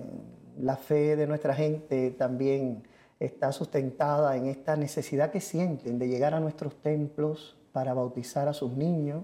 la 0.62 0.78
fe 0.78 1.16
de 1.16 1.28
nuestra 1.28 1.54
gente 1.54 2.12
también 2.12 2.84
está 3.20 3.52
sustentada 3.52 4.36
en 4.36 4.48
esta 4.48 4.76
necesidad 4.76 5.32
que 5.32 5.42
sienten 5.42 6.00
de 6.00 6.08
llegar 6.08 6.34
a 6.34 6.40
nuestros 6.40 6.76
templos 6.82 7.58
para 7.72 7.94
bautizar 7.94 8.48
a 8.48 8.54
sus 8.54 8.72
niños. 8.72 9.24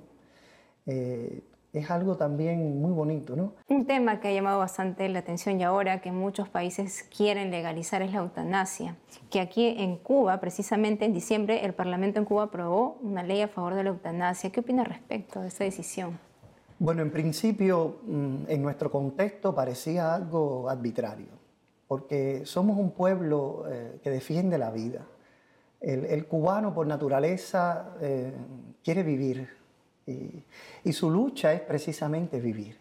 Eh, 0.85 1.41
es 1.73 1.91
algo 1.91 2.15
también 2.15 2.81
muy 2.81 2.91
bonito, 2.91 3.35
¿no? 3.35 3.53
Un 3.67 3.85
tema 3.85 4.19
que 4.19 4.29
ha 4.29 4.31
llamado 4.31 4.59
bastante 4.59 5.07
la 5.09 5.19
atención 5.19 5.59
y 5.59 5.63
ahora 5.63 6.01
que 6.01 6.11
muchos 6.11 6.49
países 6.49 7.03
quieren 7.15 7.51
legalizar 7.51 8.01
es 8.01 8.11
la 8.13 8.19
eutanasia, 8.19 8.95
que 9.29 9.39
aquí 9.39 9.75
en 9.77 9.97
Cuba, 9.97 10.39
precisamente 10.39 11.05
en 11.05 11.13
diciembre, 11.13 11.65
el 11.65 11.73
Parlamento 11.73 12.19
en 12.19 12.25
Cuba 12.25 12.43
aprobó 12.43 12.97
una 13.01 13.21
ley 13.21 13.41
a 13.41 13.47
favor 13.47 13.75
de 13.75 13.83
la 13.83 13.89
eutanasia. 13.89 14.51
¿Qué 14.51 14.61
opina 14.61 14.83
respecto 14.83 15.41
de 15.41 15.49
esta 15.49 15.65
decisión? 15.65 16.19
Bueno, 16.79 17.01
en 17.01 17.11
principio, 17.11 17.97
mm, 18.05 18.43
en 18.47 18.61
nuestro 18.61 18.91
contexto 18.91 19.53
parecía 19.53 20.13
algo 20.13 20.69
arbitrario 20.69 21.37
porque 21.87 22.45
somos 22.45 22.77
un 22.77 22.91
pueblo 22.91 23.63
eh, 23.69 23.99
que 24.03 24.09
defiende 24.09 24.57
la 24.57 24.71
vida. 24.71 25.05
El, 25.79 26.25
cubano 26.25 26.73
por 26.73 26.87
naturaleza 26.87 27.93
eh, 28.01 28.33
quiere 28.83 29.03
vivir 29.03 29.47
y, 30.07 30.91
su 30.91 31.11
lucha 31.11 31.53
es 31.53 31.61
precisamente 31.61 32.39
vivir. 32.41 32.77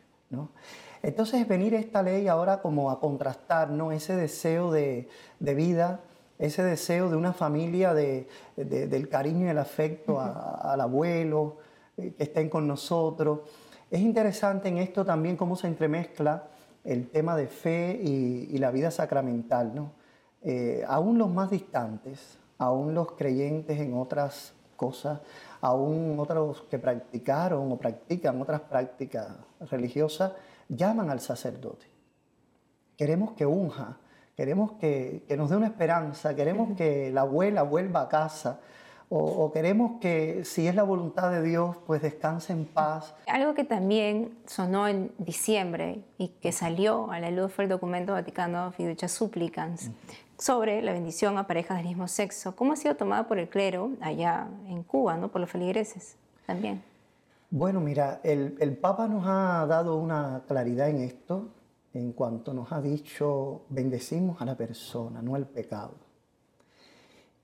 Entonces 1.02 1.46
venir 1.46 1.74
esta 1.74 2.02
ley 2.02 2.26
ahora 2.26 2.62
como 2.62 2.90
a 2.90 2.98
contrastar 2.98 3.70
¿no? 3.70 3.92
ese 3.92 4.16
deseo 4.16 4.72
de, 4.72 5.08
vida, 5.38 6.00
ese 6.38 6.62
deseo 6.62 7.10
de 7.10 7.16
una 7.16 7.34
familia 7.34 7.92
del 7.92 9.08
cariño 9.10 9.46
y 9.46 9.50
el 9.50 9.58
afecto 9.58 10.18
al 10.18 10.80
abuelo, 10.80 11.58
eh, 11.98 12.14
que 12.16 12.24
estén 12.24 12.48
con 12.48 12.66
nosotros. 12.66 13.40
Es 13.96 14.02
interesante 14.02 14.68
en 14.68 14.76
esto 14.76 15.06
también 15.06 15.38
cómo 15.38 15.56
se 15.56 15.68
entremezcla 15.68 16.48
el 16.84 17.08
tema 17.08 17.34
de 17.34 17.46
fe 17.46 17.98
y, 17.98 18.58
la 18.58 18.70
vida 18.70 18.90
sacramental, 18.90 19.74
¿no? 19.74 19.92
Eh, 20.42 20.84
aún 20.86 21.16
los 21.16 21.30
más 21.30 21.50
distantes, 21.50 22.36
aún 22.58 22.92
los 22.92 23.12
creyentes 23.12 23.80
en 23.80 23.94
otras 23.94 24.52
cosas, 24.76 25.20
aún 25.62 26.16
otros 26.18 26.60
que 26.70 26.78
practicaron 26.78 27.72
o 27.72 27.78
practican 27.78 28.38
otras 28.38 28.60
prácticas 28.60 29.28
religiosas, 29.70 30.32
llaman 30.68 31.08
al 31.08 31.20
sacerdote. 31.20 31.86
Queremos 32.98 33.32
que 33.32 33.46
unja, 33.46 33.96
queremos 34.36 34.72
que, 34.72 35.24
que 35.26 35.38
nos 35.38 35.48
dé 35.48 35.56
una 35.56 35.68
esperanza, 35.68 36.36
queremos 36.36 36.76
que 36.76 37.10
la 37.10 37.22
abuela 37.22 37.62
vuelva 37.62 38.02
a 38.02 38.08
casa, 38.10 38.60
o, 39.08 39.52
queremos 39.52 40.00
que 40.00 40.44
si 40.44 40.66
es 40.66 40.74
la 40.74 40.82
voluntad 40.82 41.30
de 41.30 41.42
Dios, 41.42 41.76
pues 41.86 42.02
descanse 42.02 42.52
en 42.52 42.64
paz. 42.64 43.14
Algo 43.28 43.54
que 43.54 43.62
también 43.64 44.36
sonó 44.46 44.88
en 44.88 45.12
diciembre 45.18 46.00
y 46.18 46.28
que 46.28 46.50
salió 46.50 47.10
a 47.12 47.20
la 47.20 47.30
luz 47.30 47.52
fue 47.52 47.64
el 47.64 47.70
documento 47.70 48.12
Vaticano 48.12 48.72
Fiducia 48.72 49.08
Supplicans 49.08 49.90
sobre 50.38 50.82
la 50.82 50.92
bendición 50.92 51.38
a 51.38 51.46
parejas 51.46 51.78
del 51.78 51.86
mismo 51.86 52.08
sexo. 52.08 52.56
¿Cómo 52.56 52.72
ha 52.72 52.76
sido 52.76 52.96
tomada 52.96 53.28
por 53.28 53.38
el 53.38 53.48
clero 53.48 53.90
allá 54.00 54.48
en 54.66 54.82
Cuba, 54.82 55.16
¿no? 55.16 55.28
por 55.28 55.40
los 55.40 55.50
feligreses 55.50 56.16
también? 56.44 56.82
Bueno, 57.48 57.80
mira, 57.80 58.20
el, 58.24 58.56
el 58.58 58.76
Papa 58.76 59.06
nos 59.06 59.24
ha 59.26 59.66
dado 59.66 59.96
una 59.96 60.42
claridad 60.48 60.90
en 60.90 60.98
esto 60.98 61.48
en 61.94 62.12
cuanto 62.12 62.52
nos 62.52 62.72
ha 62.72 62.80
dicho, 62.80 63.62
bendecimos 63.70 64.40
a 64.42 64.44
la 64.44 64.54
persona, 64.54 65.22
no 65.22 65.34
al 65.34 65.46
pecado. 65.46 66.05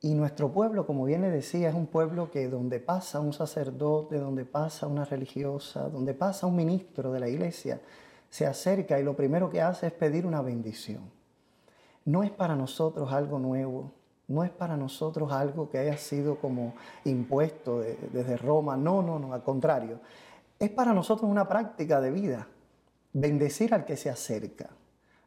Y 0.04 0.14
nuestro 0.14 0.50
pueblo, 0.50 0.84
como 0.84 1.04
bien 1.04 1.22
le 1.22 1.30
decía, 1.30 1.68
es 1.68 1.76
un 1.76 1.86
pueblo 1.86 2.28
que 2.32 2.48
donde 2.48 2.80
pasa 2.80 3.20
un 3.20 3.32
sacerdote, 3.32 4.18
donde 4.18 4.44
pasa 4.44 4.88
una 4.88 5.04
religiosa, 5.04 5.88
donde 5.88 6.12
pasa 6.12 6.48
un 6.48 6.56
ministro 6.56 7.12
de 7.12 7.20
la 7.20 7.28
iglesia, 7.28 7.80
se 8.28 8.44
acerca 8.44 8.98
y 8.98 9.04
lo 9.04 9.14
primero 9.14 9.48
que 9.48 9.62
hace 9.62 9.86
es 9.86 9.92
pedir 9.92 10.26
una 10.26 10.42
bendición. 10.42 11.02
No 12.04 12.24
es 12.24 12.32
para 12.32 12.56
nosotros 12.56 13.12
algo 13.12 13.38
nuevo, 13.38 13.92
no 14.26 14.42
es 14.42 14.50
para 14.50 14.76
nosotros 14.76 15.30
algo 15.30 15.70
que 15.70 15.78
haya 15.78 15.96
sido 15.96 16.36
como 16.36 16.74
impuesto 17.04 17.80
desde 17.80 18.36
Roma, 18.36 18.76
no, 18.76 19.02
no, 19.02 19.20
no, 19.20 19.34
al 19.34 19.44
contrario. 19.44 20.00
Es 20.58 20.70
para 20.70 20.92
nosotros 20.92 21.30
una 21.30 21.46
práctica 21.46 22.00
de 22.00 22.10
vida, 22.10 22.48
bendecir 23.12 23.72
al 23.72 23.84
que 23.84 23.96
se 23.96 24.10
acerca. 24.10 24.70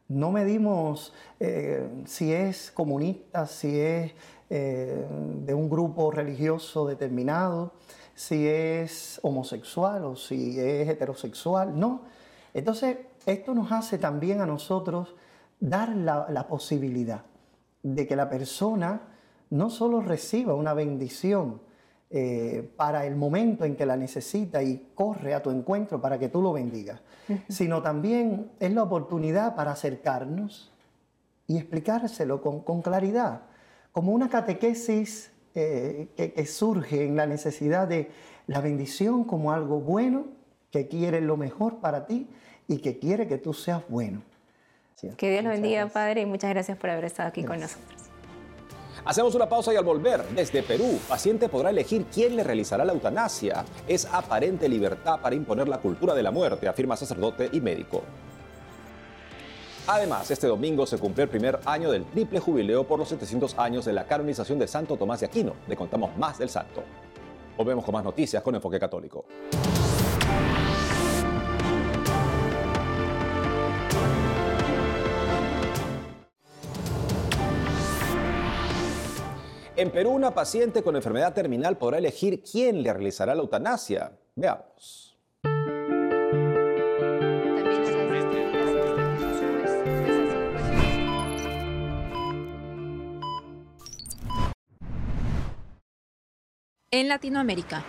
No 0.08 0.30
medimos 0.30 1.12
eh, 1.40 1.88
si 2.04 2.32
es 2.32 2.70
comunista, 2.70 3.46
si 3.46 3.80
es 3.80 4.12
eh, 4.48 5.04
de 5.44 5.54
un 5.54 5.68
grupo 5.68 6.12
religioso 6.12 6.86
determinado, 6.86 7.72
si 8.14 8.46
es 8.46 9.18
homosexual 9.22 10.04
o 10.04 10.14
si 10.14 10.60
es 10.60 10.88
heterosexual, 10.88 11.78
no. 11.78 12.02
Entonces, 12.54 12.96
esto 13.26 13.54
nos 13.54 13.72
hace 13.72 13.98
también 13.98 14.40
a 14.40 14.46
nosotros 14.46 15.16
dar 15.58 15.96
la, 15.96 16.46
posibilidad 16.46 17.22
de 17.82 18.06
que 18.06 18.14
la 18.14 18.30
persona 18.30 19.02
no 19.50 19.68
solo 19.68 20.00
reciba 20.00 20.54
una 20.54 20.74
bendición 20.74 21.60
eh, 22.10 22.70
para 22.76 23.04
el 23.04 23.16
momento 23.16 23.64
en 23.64 23.74
que 23.74 23.84
la 23.84 23.96
necesita 23.96 24.62
y 24.62 24.92
corre 24.94 25.34
a 25.34 25.42
tu 25.42 25.50
encuentro 25.50 26.00
para 26.00 26.20
que 26.20 26.28
tú 26.28 26.40
lo 26.40 26.52
bendigas, 26.52 27.00
sino 27.48 27.82
también 27.82 28.52
es 28.60 28.72
la 28.72 28.84
oportunidad 28.84 29.56
para 29.56 29.72
acercarnos 29.72 30.72
y 31.48 31.56
explicárselo 31.56 32.40
con, 32.40 32.60
con 32.60 32.80
claridad 32.80 33.42
como 33.96 34.12
una 34.12 34.28
catequesis 34.28 35.32
eh, 35.54 36.08
que, 36.14 36.44
surge 36.44 37.06
en 37.06 37.16
la 37.16 37.24
necesidad 37.24 37.88
de 37.88 38.10
la 38.46 38.60
bendición 38.60 39.24
como 39.24 39.52
algo 39.52 39.80
bueno, 39.80 40.26
que 40.70 40.86
quiere 40.86 41.22
lo 41.22 41.38
mejor 41.38 41.78
para 41.78 42.04
ti 42.04 42.28
y 42.68 42.76
que 42.80 42.98
quiere 42.98 43.26
que 43.26 43.38
tú 43.38 43.54
seas 43.54 43.80
bueno. 43.88 44.20
que 45.16 45.30
Dios 45.30 45.42
lo 45.42 45.48
bendiga, 45.48 45.86
Padre, 45.86 46.20
y 46.20 46.26
muchas 46.26 46.50
gracias 46.50 46.76
por 46.76 46.90
haber 46.90 47.06
estado 47.06 47.30
aquí 47.30 47.42
con 47.42 47.58
nosotros. 47.58 48.02
Hacemos 49.06 49.34
una 49.34 49.48
pausa 49.48 49.72
y 49.72 49.76
al 49.76 49.84
volver, 49.84 50.22
desde 50.34 50.62
Perú, 50.62 50.98
paciente 51.08 51.48
podrá 51.48 51.70
elegir 51.70 52.04
quién 52.12 52.36
le 52.36 52.44
realizará 52.44 52.84
la 52.84 52.92
eutanasia. 52.92 53.64
Es 53.88 54.04
aparente 54.12 54.68
libertad 54.68 55.20
para 55.22 55.34
imponer 55.34 55.68
la 55.68 55.78
cultura 55.78 56.12
de 56.12 56.22
la 56.22 56.30
muerte, 56.30 56.68
afirma 56.68 56.98
sacerdote 56.98 57.48
y 57.50 57.62
médico. 57.62 58.02
Además, 59.88 60.28
este 60.32 60.48
domingo 60.48 60.84
se 60.84 60.98
cumplió 60.98 61.22
el 61.22 61.30
primer 61.30 61.60
año 61.64 61.92
del 61.92 62.04
triple 62.06 62.40
jubileo 62.40 62.84
por 62.84 62.98
los 62.98 63.08
700 63.08 63.56
años 63.56 63.84
de 63.84 63.92
la 63.92 64.04
canonización 64.04 64.58
de 64.58 64.66
Santo 64.66 64.96
Tomás 64.96 65.20
de 65.20 65.26
Aquino. 65.26 65.54
Le 65.68 65.76
contamos 65.76 66.16
más 66.16 66.38
del 66.38 66.48
santo. 66.48 66.82
Volvemos 67.56 67.84
con 67.84 67.94
más 67.94 68.02
noticias 68.02 68.42
con 68.42 68.56
Enfoque 68.56 68.80
Católico. 68.80 69.26
En 79.76 79.90
Perú, 79.92 80.10
una 80.10 80.34
paciente 80.34 80.82
con 80.82 80.96
enfermedad 80.96 81.32
terminal 81.32 81.76
podrá 81.78 81.98
elegir 81.98 82.42
quién 82.42 82.82
le 82.82 82.92
realizará 82.92 83.36
la 83.36 83.42
eutanasia. 83.42 84.10
Veamos. 84.34 85.15
En 96.96 97.08
Latinoamérica, 97.08 97.84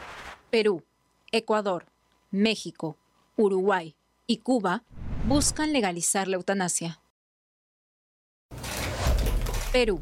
Perú, 0.50 0.84
Ecuador, 1.32 1.86
México, 2.30 2.98
Uruguay 3.38 3.96
y 4.26 4.40
Cuba 4.40 4.84
buscan 5.26 5.72
legalizar 5.72 6.28
la 6.28 6.36
eutanasia. 6.36 7.00
Perú. 9.72 10.02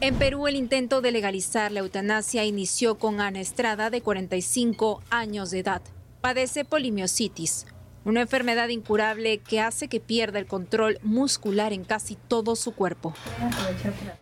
En 0.00 0.14
Perú 0.14 0.46
el 0.46 0.56
intento 0.56 1.02
de 1.02 1.12
legalizar 1.12 1.70
la 1.72 1.80
eutanasia 1.80 2.46
inició 2.46 2.94
con 2.94 3.20
Ana 3.20 3.40
Estrada 3.40 3.90
de 3.90 4.00
45 4.00 5.02
años 5.10 5.50
de 5.50 5.58
edad. 5.58 5.82
Padece 6.22 6.64
polimiositis, 6.64 7.66
una 8.06 8.20
enfermedad 8.20 8.68
incurable 8.68 9.38
que 9.38 9.60
hace 9.60 9.88
que 9.88 9.98
pierda 9.98 10.38
el 10.38 10.46
control 10.46 11.00
muscular 11.02 11.72
en 11.72 11.84
casi 11.84 12.16
todo 12.28 12.54
su 12.54 12.72
cuerpo. 12.72 13.12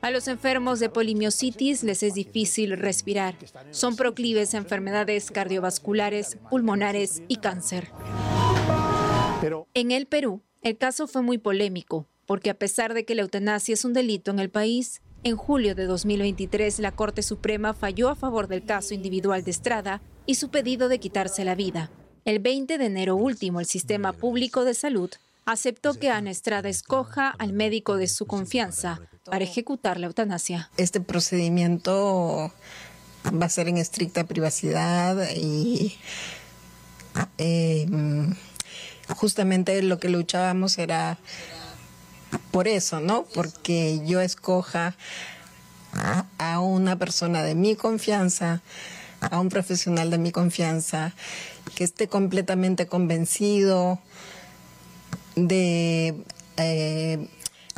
A 0.01 0.11
los 0.11 0.27
enfermos 0.27 0.81
de 0.81 0.89
polimiositis 0.89 1.85
les 1.85 2.03
es 2.03 2.15
difícil 2.15 2.79
respirar. 2.79 3.37
Son 3.71 3.95
proclives 3.95 4.55
a 4.55 4.59
enfermedades 4.59 5.31
cardiovasculares, 5.31 6.39
pulmonares 6.49 7.23
y 7.29 7.37
cáncer. 7.37 7.91
En 9.75 9.91
el 9.91 10.07
Perú, 10.07 10.41
el 10.63 10.79
caso 10.79 11.07
fue 11.07 11.21
muy 11.21 11.37
polémico, 11.37 12.07
porque 12.25 12.49
a 12.49 12.55
pesar 12.55 12.95
de 12.95 13.05
que 13.05 13.15
la 13.15 13.21
eutanasia 13.21 13.75
es 13.75 13.85
un 13.85 13.93
delito 13.93 14.31
en 14.31 14.39
el 14.39 14.49
país, 14.49 15.03
en 15.25 15.37
julio 15.37 15.75
de 15.75 15.85
2023 15.85 16.79
la 16.79 16.93
Corte 16.93 17.23
Suprema 17.23 17.75
falló 17.75 18.09
a 18.09 18.15
favor 18.15 18.49
del 18.49 18.65
caso 18.65 18.95
individual 18.95 19.45
de 19.45 19.51
Estrada 19.51 20.01
y 20.25 20.37
su 20.37 20.49
pedido 20.49 20.89
de 20.89 20.99
quitarse 21.01 21.45
la 21.45 21.55
vida. 21.55 21.91
El 22.25 22.39
20 22.39 22.79
de 22.79 22.87
enero 22.87 23.17
último, 23.17 23.61
el 23.61 23.67
Sistema 23.67 24.15
Público 24.15 24.65
de 24.65 24.73
Salud 24.73 25.11
aceptó 25.45 25.93
que 25.93 26.09
Ana 26.09 26.31
Estrada 26.31 26.71
escoja 26.71 27.29
al 27.29 27.53
médico 27.53 27.99
de 27.99 28.09
su 28.09 28.25
confianza 28.25 28.99
para 29.25 29.45
ejecutar 29.45 30.01
la 30.01 30.07
eutanasia. 30.07 30.71
Este 30.79 31.01
procedimiento 31.01 32.51
va 33.27 33.47
a 33.47 33.51
ser 33.51 33.69
en 33.69 33.77
estricta 33.77 34.25
privacidad 34.25 35.29
y 35.37 35.99
eh, 37.37 37.87
justamente 39.17 39.83
lo 39.83 39.99
que 39.99 40.09
luchábamos 40.09 40.79
era 40.79 41.19
por 42.51 42.69
eso, 42.69 43.01
¿no? 43.01 43.27
Porque 43.35 44.01
yo 44.07 44.23
escoja 44.23 44.97
a 46.39 46.61
una 46.61 46.97
persona 46.97 47.43
de 47.43 47.55
mi 47.55 47.77
confianza, 47.77 48.63
a 49.31 49.41
un 49.41 49.49
profesional 49.49 50.11
de 50.11 50.19
mi 50.19 50.33
confianza 50.33 51.13
que 51.75 51.85
esté 51.85 52.09
completamente 52.09 52.87
convencido 52.87 53.99
de 55.37 56.15
eh, 56.57 57.29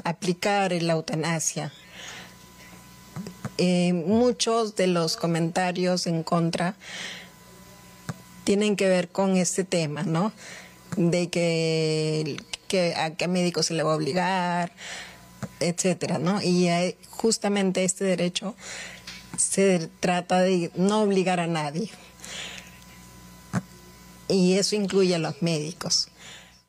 aplicar 0.04 0.72
la 0.72 0.94
eutanasia. 0.94 1.72
Eh, 3.58 3.92
muchos 3.94 4.76
de 4.76 4.86
los 4.86 5.16
comentarios 5.16 6.06
en 6.06 6.22
contra 6.22 6.74
tienen 8.44 8.76
que 8.76 8.86
ver 8.88 9.08
con 9.08 9.36
este 9.36 9.64
tema, 9.64 10.02
¿no? 10.02 10.32
De 10.96 11.28
que, 11.30 12.36
a 12.96 13.10
qué 13.10 13.28
médico 13.28 13.62
se 13.62 13.74
le 13.74 13.82
va 13.82 13.92
a 13.92 13.96
obligar, 13.96 14.72
etcétera, 15.60 16.18
¿no? 16.18 16.42
Y 16.42 16.68
justamente 17.08 17.84
este 17.84 18.04
derecho 18.04 18.54
se 19.36 19.88
trata 20.00 20.40
de 20.40 20.70
no 20.74 21.02
obligar 21.02 21.40
a 21.40 21.46
nadie, 21.46 21.90
y 24.28 24.54
eso 24.54 24.76
incluye 24.76 25.14
a 25.14 25.18
los 25.18 25.42
médicos. 25.42 26.08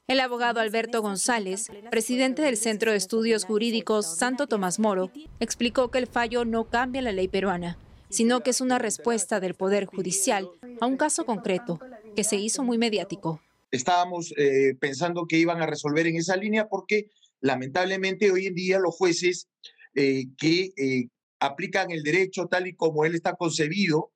El 0.08 0.22
abogado 0.22 0.62
Alberto 0.62 1.02
González, 1.02 1.70
presidente 1.92 2.42
del 2.42 2.56
Centro 2.56 2.92
de 2.92 2.98
Estudios 2.98 3.44
Jurídicos 3.44 4.18
Santo 4.18 4.48
Tomás 4.48 4.80
Moro, 4.80 5.12
explicó 5.42 5.92
que 5.92 5.98
el 5.98 6.08
fallo 6.08 6.46
no 6.46 6.64
cambia 6.64 7.02
la 7.02 7.12
ley 7.12 7.28
peruana, 7.28 7.78
sino 8.10 8.42
que 8.42 8.52
es 8.52 8.62
una 8.62 8.80
respuesta 8.80 9.42
del 9.42 9.54
Poder 9.54 9.86
Judicial 9.86 10.50
a 10.80 10.86
un 10.86 10.96
caso 10.96 11.26
concreto 11.26 11.82
que 12.16 12.24
se 12.24 12.38
hizo 12.38 12.64
muy 12.64 12.78
mediático. 12.78 13.42
Estábamos 13.70 14.34
eh, 14.38 14.76
pensando 14.80 15.26
que 15.26 15.40
iban 15.40 15.62
a 15.62 15.66
resolver 15.66 16.08
en 16.08 16.16
esa 16.16 16.38
línea 16.38 16.70
porque 16.70 17.10
lamentablemente 17.42 18.32
hoy 18.32 18.46
en 18.46 18.56
día 18.56 18.80
los 18.80 18.96
jueces 18.96 19.50
eh, 19.94 20.28
que 20.38 20.72
eh, 20.78 21.10
aplican 21.40 21.92
el 21.92 22.04
derecho 22.04 22.48
tal 22.48 22.68
y 22.68 22.74
como 22.74 23.06
él 23.06 23.16
está 23.16 23.34
concebido 23.34 24.12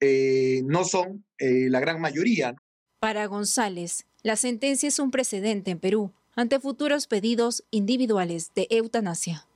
no 0.00 0.84
son 0.84 1.24
la 1.38 1.80
gran 1.80 2.00
mayoría. 2.00 2.54
Para 2.98 3.26
González, 3.26 4.06
la 4.22 4.36
sentencia 4.36 4.88
es 4.88 4.98
un 4.98 5.10
precedente 5.10 5.70
en 5.70 5.78
Perú 5.78 6.12
ante 6.34 6.60
futuros 6.60 7.06
pedidos 7.06 7.64
individuales 7.70 8.52
de 8.54 8.66
eutanasia. 8.70 9.46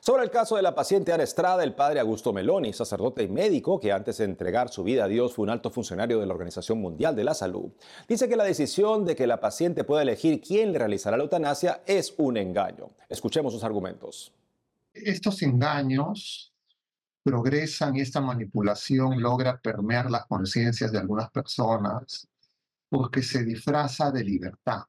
Sobre 0.00 0.24
el 0.24 0.30
caso 0.30 0.56
de 0.56 0.62
la 0.62 0.74
paciente 0.74 1.12
Ana 1.12 1.22
Estrada, 1.22 1.62
el 1.62 1.74
padre 1.74 2.00
Augusto 2.00 2.32
Meloni, 2.32 2.72
sacerdote 2.72 3.22
y 3.22 3.28
médico 3.28 3.78
que 3.78 3.92
antes 3.92 4.18
de 4.18 4.24
entregar 4.24 4.68
su 4.68 4.82
vida 4.82 5.04
a 5.04 5.08
Dios 5.08 5.32
fue 5.32 5.44
un 5.44 5.50
alto 5.50 5.70
funcionario 5.70 6.18
de 6.18 6.26
la 6.26 6.32
Organización 6.32 6.80
Mundial 6.80 7.14
de 7.14 7.22
la 7.22 7.34
Salud, 7.34 7.70
dice 8.08 8.28
que 8.28 8.34
la 8.34 8.42
decisión 8.42 9.04
de 9.04 9.14
que 9.14 9.28
la 9.28 9.40
paciente 9.40 9.84
pueda 9.84 10.02
elegir 10.02 10.40
quién 10.40 10.72
le 10.72 10.80
realizará 10.80 11.16
la 11.16 11.22
eutanasia 11.22 11.82
es 11.86 12.14
un 12.16 12.36
engaño. 12.36 12.90
Escuchemos 13.08 13.52
sus 13.52 13.62
argumentos. 13.62 14.32
Estos 14.92 15.40
engaños 15.42 16.51
progresan 17.22 17.96
y 17.96 18.00
esta 18.00 18.20
manipulación 18.20 19.20
logra 19.20 19.60
permear 19.60 20.10
las 20.10 20.26
conciencias 20.26 20.92
de 20.92 20.98
algunas 20.98 21.30
personas 21.30 22.28
porque 22.88 23.22
se 23.22 23.42
disfraza 23.44 24.10
de 24.10 24.24
libertad. 24.24 24.82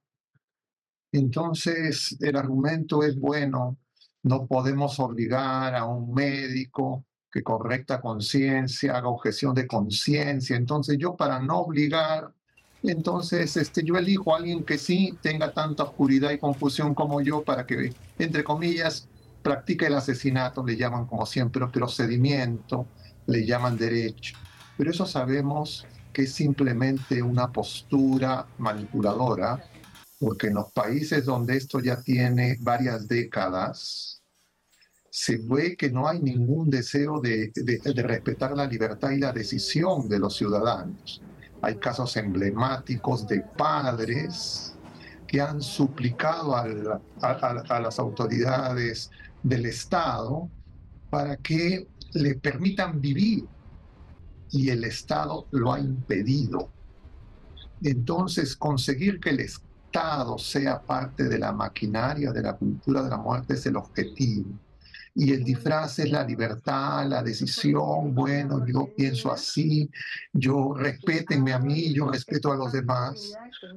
Entonces, 1.12 2.18
el 2.20 2.36
argumento 2.36 3.04
es 3.04 3.18
bueno, 3.20 3.78
no 4.24 4.48
podemos 4.48 5.00
obligar 5.00 5.76
a 5.76 5.86
un 5.86 6.14
médico 6.14 7.06
que 7.32 7.44
correcta 7.44 8.02
conciencia 8.02 8.98
haga 8.98 9.08
objeción 9.08 9.54
de 9.56 9.68
conciencia. 9.68 10.56
Entonces, 10.56 10.98
yo 11.00 11.16
para 11.16 11.40
no 11.40 11.60
obligar, 11.60 12.34
entonces 12.84 13.56
este, 13.58 13.84
yo 13.84 13.96
elijo 13.96 14.34
a 14.34 14.38
alguien 14.38 14.64
que 14.64 14.78
sí 14.78 15.18
tenga 15.22 15.54
tanta 15.54 15.84
oscuridad 15.84 16.32
y 16.32 16.38
confusión 16.38 16.94
como 16.94 17.22
yo 17.22 17.44
para 17.44 17.66
que, 17.66 17.94
entre 18.20 18.44
comillas, 18.44 19.08
practique 19.44 19.88
el 19.88 19.96
asesinato, 19.96 20.66
le 20.66 20.78
llaman 20.78 21.06
como 21.06 21.26
siempre 21.26 21.68
procedimiento, 21.68 22.88
le 23.28 23.46
llaman 23.46 23.78
derecho. 23.78 24.36
Pero 24.78 24.90
eso 24.90 25.06
sabemos 25.06 25.86
que 26.12 26.24
es 26.24 26.34
simplemente 26.34 27.22
una 27.22 27.52
postura 27.52 28.48
manipuladora, 28.58 29.64
porque 30.20 30.48
en 30.48 30.56
los 30.56 30.72
países 30.72 31.26
donde 31.26 31.58
esto 31.58 31.80
ya 31.80 32.02
tiene 32.02 32.58
varias 32.62 33.08
décadas, 33.08 34.22
se 35.10 35.38
ve 35.38 35.76
que 35.76 35.92
no 35.92 36.08
hay 36.08 36.22
ningún 36.22 36.70
deseo 36.70 37.20
de, 37.20 37.52
respetar 37.98 38.56
la 38.56 38.66
libertad 38.66 39.12
y 39.12 39.20
la 39.20 39.32
decisión 39.32 40.08
de 40.08 40.20
los 40.20 40.36
ciudadanos. 40.38 41.22
Hay 41.62 41.76
casos 41.76 42.16
emblemáticos 42.18 43.28
de 43.28 43.42
padres 43.42 44.76
que 45.28 45.40
han 45.42 45.62
suplicado 45.62 46.56
a 46.56 47.80
las 47.80 48.00
autoridades 48.00 49.12
del 49.44 49.66
Estado 49.66 50.50
para 51.10 51.38
que 51.38 51.88
le 52.14 52.36
permitan 52.36 53.00
vivir 53.00 53.46
y 54.52 54.70
el 54.70 54.84
Estado 54.84 55.48
lo 55.52 55.74
ha 55.74 55.80
impedido. 55.80 56.70
Entonces, 57.82 58.56
conseguir 58.56 59.20
que 59.20 59.32
el 59.32 59.42
Estado 59.42 60.38
sea 60.38 60.82
parte 60.82 61.26
de 61.26 61.38
la 61.38 61.52
maquinaria 61.52 62.32
de 62.32 62.42
la 62.42 62.54
cultura 62.54 63.04
de 63.04 63.10
la 63.10 63.18
muerte 63.18 63.56
es 63.56 63.66
el 63.66 63.76
objetivo. 63.76 64.50
Y 65.16 65.32
el 65.32 65.44
disfraz 65.44 66.00
es 66.00 66.10
la 66.10 66.24
libertad, 66.24 67.08
la 67.08 67.22
decisión, 67.22 68.16
bueno, 68.16 68.66
yo 68.66 68.90
pienso 68.96 69.32
así, 69.32 69.90
yo 70.32 70.74
respétenme 70.74 71.54
a 71.54 71.60
mí, 71.60 71.94
yo 71.94 72.10
respeto 72.10 72.52
a 72.52 72.56
los 72.56 72.72
demás, 72.72 73.34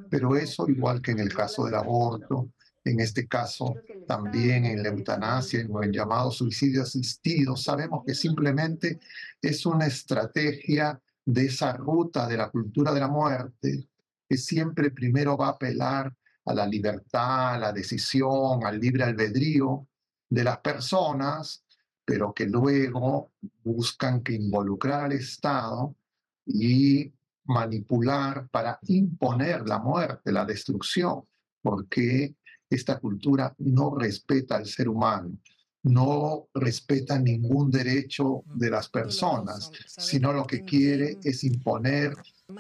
pero 0.08 0.34
eso 0.36 0.66
igual 0.68 1.02
que 1.02 1.10
en 1.10 1.18
el 1.18 1.34
caso 1.34 1.66
del 1.66 1.74
aborto, 1.74 2.48
en 2.86 3.00
este 3.00 3.26
caso 3.26 3.74
también 4.06 4.64
en 4.64 4.82
la 4.82 4.90
eutanasia, 4.90 5.60
en 5.60 5.70
el 5.82 5.90
llamado 5.90 6.30
suicidio 6.30 6.82
asistido, 6.82 7.56
sabemos 7.56 8.04
que 8.06 8.14
simplemente 8.14 9.00
es 9.42 9.66
una 9.66 9.86
estrategia 9.86 11.00
de 11.24 11.46
esa 11.46 11.72
ruta 11.72 12.28
de 12.28 12.36
la 12.36 12.48
cultura 12.48 12.94
de 12.94 13.00
la 13.00 13.08
muerte 13.08 13.88
que 14.28 14.36
siempre 14.36 14.92
primero 14.92 15.36
va 15.36 15.48
a 15.48 15.50
apelar 15.50 16.14
a 16.44 16.54
la 16.54 16.64
libertad, 16.64 17.54
a 17.54 17.58
la 17.58 17.72
decisión, 17.72 18.64
al 18.64 18.78
libre 18.78 19.02
albedrío 19.02 19.88
de 20.28 20.44
las 20.44 20.58
personas, 20.58 21.64
pero 22.04 22.32
que 22.32 22.46
luego 22.46 23.32
buscan 23.64 24.22
que 24.22 24.34
involucrar 24.34 25.06
al 25.06 25.12
Estado 25.12 25.96
y 26.44 27.12
manipular 27.46 28.48
para 28.48 28.78
imponer 28.82 29.66
la 29.66 29.80
muerte, 29.80 30.30
la 30.30 30.44
destrucción, 30.44 31.24
porque 31.62 32.36
esta 32.68 32.98
cultura 32.98 33.54
no 33.58 33.94
respeta 33.94 34.56
al 34.56 34.66
ser 34.66 34.88
humano, 34.88 35.38
no 35.84 36.48
respeta 36.54 37.18
ningún 37.18 37.70
derecho 37.70 38.42
de 38.54 38.70
las 38.70 38.88
personas, 38.88 39.70
sino 39.86 40.32
lo 40.32 40.44
que 40.46 40.62
quiere 40.62 41.18
es 41.22 41.44
imponer 41.44 42.12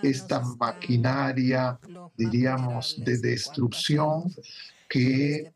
esta 0.02 0.40
maquinaria, 0.58 1.78
diríamos, 2.16 2.96
de 3.04 3.18
destrucción 3.18 4.32
que 4.88 5.52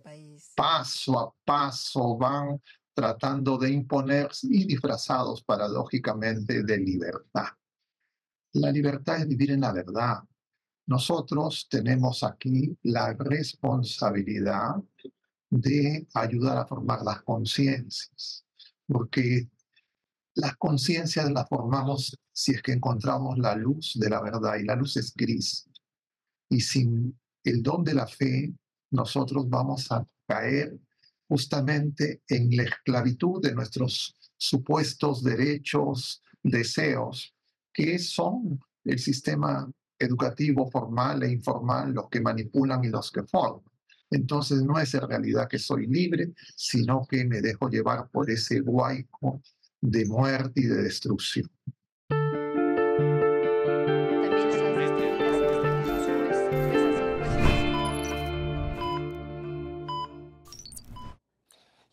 paso 0.54 1.18
a 1.18 1.32
paso 1.44 2.16
van 2.16 2.60
tratando 2.92 3.56
de 3.56 3.70
imponer 3.70 4.28
y 4.42 4.64
disfrazados 4.64 5.42
paradójicamente 5.42 6.62
de 6.62 6.76
libertad. 6.78 7.46
La 8.52 8.72
libertad 8.72 9.20
es 9.20 9.28
vivir 9.28 9.52
en 9.52 9.60
la 9.60 9.72
verdad, 9.72 10.18
nosotros 10.90 11.68
tenemos 11.70 12.24
aquí 12.24 12.76
la 12.82 13.12
responsabilidad 13.12 14.74
de 15.48 16.08
ayudar 16.14 16.58
a 16.58 16.66
formar 16.66 17.02
las 17.02 17.22
conciencias, 17.22 18.44
porque 18.88 19.48
las 20.34 20.56
conciencias 20.56 21.30
las 21.30 21.48
formamos 21.48 22.18
si 22.32 22.54
es 22.54 22.62
que 22.62 22.72
encontramos 22.72 23.38
la 23.38 23.54
luz 23.54 23.92
de 24.00 24.10
la 24.10 24.20
verdad 24.20 24.56
y 24.56 24.64
la 24.64 24.74
luz 24.74 24.96
es 24.96 25.14
gris. 25.14 25.70
Y 26.48 26.60
sin 26.60 27.16
el 27.44 27.62
don 27.62 27.84
de 27.84 27.94
la 27.94 28.08
fe, 28.08 28.52
nosotros 28.90 29.48
vamos 29.48 29.92
a 29.92 30.04
caer 30.26 30.76
justamente 31.28 32.22
en 32.26 32.56
la 32.56 32.64
esclavitud 32.64 33.40
de 33.40 33.54
nuestros 33.54 34.16
supuestos 34.36 35.22
derechos, 35.22 36.20
deseos, 36.42 37.32
que 37.72 37.96
son 38.00 38.58
el 38.84 38.98
sistema 38.98 39.70
educativo 40.00 40.68
formal 40.70 41.22
e 41.22 41.30
informal 41.30 41.92
los 41.92 42.08
que 42.08 42.20
manipulan 42.20 42.82
y 42.84 42.88
los 42.88 43.12
que 43.12 43.22
forman. 43.22 43.70
Entonces 44.10 44.62
no 44.62 44.78
es 44.78 44.92
en 44.94 45.06
realidad 45.08 45.48
que 45.48 45.58
soy 45.58 45.86
libre, 45.86 46.32
sino 46.56 47.06
que 47.08 47.24
me 47.24 47.40
dejo 47.40 47.68
llevar 47.68 48.08
por 48.10 48.28
ese 48.28 48.60
guaico 48.60 49.40
de 49.80 50.04
muerte 50.06 50.62
y 50.62 50.66
de 50.66 50.82
destrucción. 50.82 51.48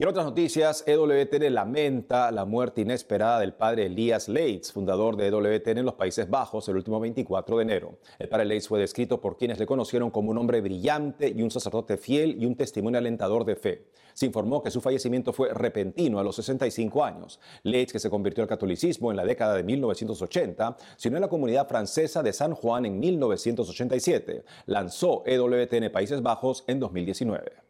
En 0.07 0.11
otras 0.11 0.25
noticias, 0.25 0.85
EWTN 0.87 1.53
lamenta 1.53 2.31
la 2.31 2.45
muerte 2.45 2.79
inesperada 2.79 3.41
del 3.41 3.53
padre 3.53 3.87
Elias 3.87 4.29
Leitz, 4.29 4.71
fundador 4.71 5.17
de 5.17 5.27
EWTN 5.27 5.79
en 5.79 5.85
los 5.85 5.95
Países 5.95 6.29
Bajos, 6.29 6.69
el 6.69 6.77
último 6.77 7.01
24 7.01 7.57
de 7.57 7.63
enero. 7.63 7.99
El 8.17 8.29
padre 8.29 8.45
Leitz 8.45 8.69
fue 8.69 8.79
descrito 8.79 9.19
por 9.19 9.35
quienes 9.35 9.59
le 9.59 9.65
conocieron 9.65 10.09
como 10.09 10.31
un 10.31 10.37
hombre 10.37 10.61
brillante 10.61 11.27
y 11.35 11.41
un 11.41 11.51
sacerdote 11.51 11.97
fiel 11.97 12.41
y 12.41 12.45
un 12.45 12.55
testimonio 12.55 12.99
alentador 12.99 13.43
de 13.43 13.57
fe. 13.57 13.87
Se 14.13 14.25
informó 14.25 14.63
que 14.63 14.71
su 14.71 14.79
fallecimiento 14.79 15.33
fue 15.33 15.53
repentino 15.53 16.19
a 16.19 16.23
los 16.23 16.37
65 16.37 17.03
años. 17.03 17.41
Leitz, 17.63 17.91
que 17.91 17.99
se 17.99 18.09
convirtió 18.09 18.43
al 18.43 18.47
catolicismo 18.47 19.11
en 19.11 19.17
la 19.17 19.25
década 19.25 19.55
de 19.55 19.63
1980, 19.63 20.77
se 20.95 21.09
unió 21.09 21.17
a 21.17 21.21
la 21.21 21.27
comunidad 21.27 21.67
francesa 21.67 22.23
de 22.23 22.31
San 22.31 22.53
Juan 22.53 22.85
en 22.85 22.97
1987. 22.97 24.45
Lanzó 24.67 25.23
EWTN 25.25 25.91
Países 25.91 26.21
Bajos 26.21 26.63
en 26.67 26.79
2019. 26.79 27.66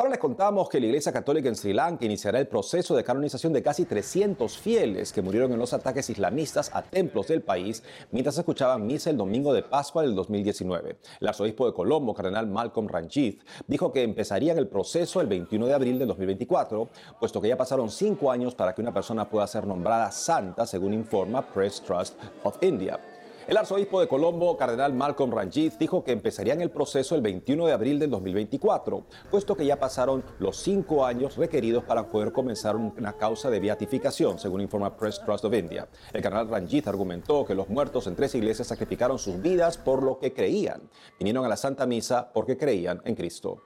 Ahora 0.00 0.12
les 0.12 0.18
contamos 0.18 0.70
que 0.70 0.80
la 0.80 0.86
Iglesia 0.86 1.12
Católica 1.12 1.50
en 1.50 1.54
Sri 1.54 1.74
Lanka 1.74 2.06
iniciará 2.06 2.40
el 2.40 2.48
proceso 2.48 2.96
de 2.96 3.04
canonización 3.04 3.52
de 3.52 3.62
casi 3.62 3.84
300 3.84 4.56
fieles 4.56 5.12
que 5.12 5.20
murieron 5.20 5.52
en 5.52 5.58
los 5.58 5.74
ataques 5.74 6.08
islamistas 6.08 6.70
a 6.72 6.80
templos 6.80 7.28
del 7.28 7.42
país 7.42 7.82
mientras 8.10 8.38
escuchaban 8.38 8.86
misa 8.86 9.10
el 9.10 9.18
domingo 9.18 9.52
de 9.52 9.62
Pascua 9.62 10.00
del 10.00 10.14
2019. 10.14 10.96
El 11.20 11.28
arzobispo 11.28 11.66
de 11.66 11.74
Colombo, 11.74 12.14
cardenal 12.14 12.46
Malcolm 12.46 12.88
Ranjith, 12.88 13.42
dijo 13.66 13.92
que 13.92 14.02
empezarían 14.02 14.56
el 14.56 14.68
proceso 14.68 15.20
el 15.20 15.26
21 15.26 15.66
de 15.66 15.74
abril 15.74 15.98
del 15.98 16.08
2024, 16.08 16.88
puesto 17.20 17.42
que 17.42 17.48
ya 17.48 17.58
pasaron 17.58 17.90
cinco 17.90 18.30
años 18.30 18.54
para 18.54 18.74
que 18.74 18.80
una 18.80 18.94
persona 18.94 19.28
pueda 19.28 19.46
ser 19.46 19.66
nombrada 19.66 20.10
santa, 20.12 20.66
según 20.66 20.94
informa 20.94 21.42
Press 21.42 21.82
Trust 21.82 22.14
of 22.42 22.56
India. 22.62 22.98
El 23.50 23.56
arzobispo 23.56 24.00
de 24.00 24.06
Colombo, 24.06 24.56
cardenal 24.56 24.94
Malcolm 24.94 25.32
Ranjith, 25.32 25.76
dijo 25.76 26.04
que 26.04 26.12
empezarían 26.12 26.60
el 26.60 26.70
proceso 26.70 27.16
el 27.16 27.20
21 27.20 27.66
de 27.66 27.72
abril 27.72 27.98
del 27.98 28.08
2024, 28.08 29.04
puesto 29.28 29.56
que 29.56 29.66
ya 29.66 29.76
pasaron 29.76 30.22
los 30.38 30.58
cinco 30.58 31.04
años 31.04 31.36
requeridos 31.36 31.82
para 31.82 32.06
poder 32.06 32.30
comenzar 32.30 32.76
una 32.76 33.14
causa 33.14 33.50
de 33.50 33.58
beatificación, 33.58 34.38
según 34.38 34.60
informa 34.60 34.96
Press 34.96 35.20
Trust 35.24 35.46
of 35.46 35.54
India. 35.54 35.88
El 36.12 36.22
cardenal 36.22 36.48
Ranjith 36.48 36.86
argumentó 36.86 37.44
que 37.44 37.56
los 37.56 37.68
muertos 37.68 38.06
en 38.06 38.14
tres 38.14 38.36
iglesias 38.36 38.68
sacrificaron 38.68 39.18
sus 39.18 39.42
vidas 39.42 39.78
por 39.78 40.04
lo 40.04 40.20
que 40.20 40.32
creían. 40.32 40.82
Vinieron 41.18 41.44
a 41.44 41.48
la 41.48 41.56
Santa 41.56 41.86
Misa 41.86 42.30
porque 42.32 42.56
creían 42.56 43.02
en 43.04 43.16
Cristo. 43.16 43.64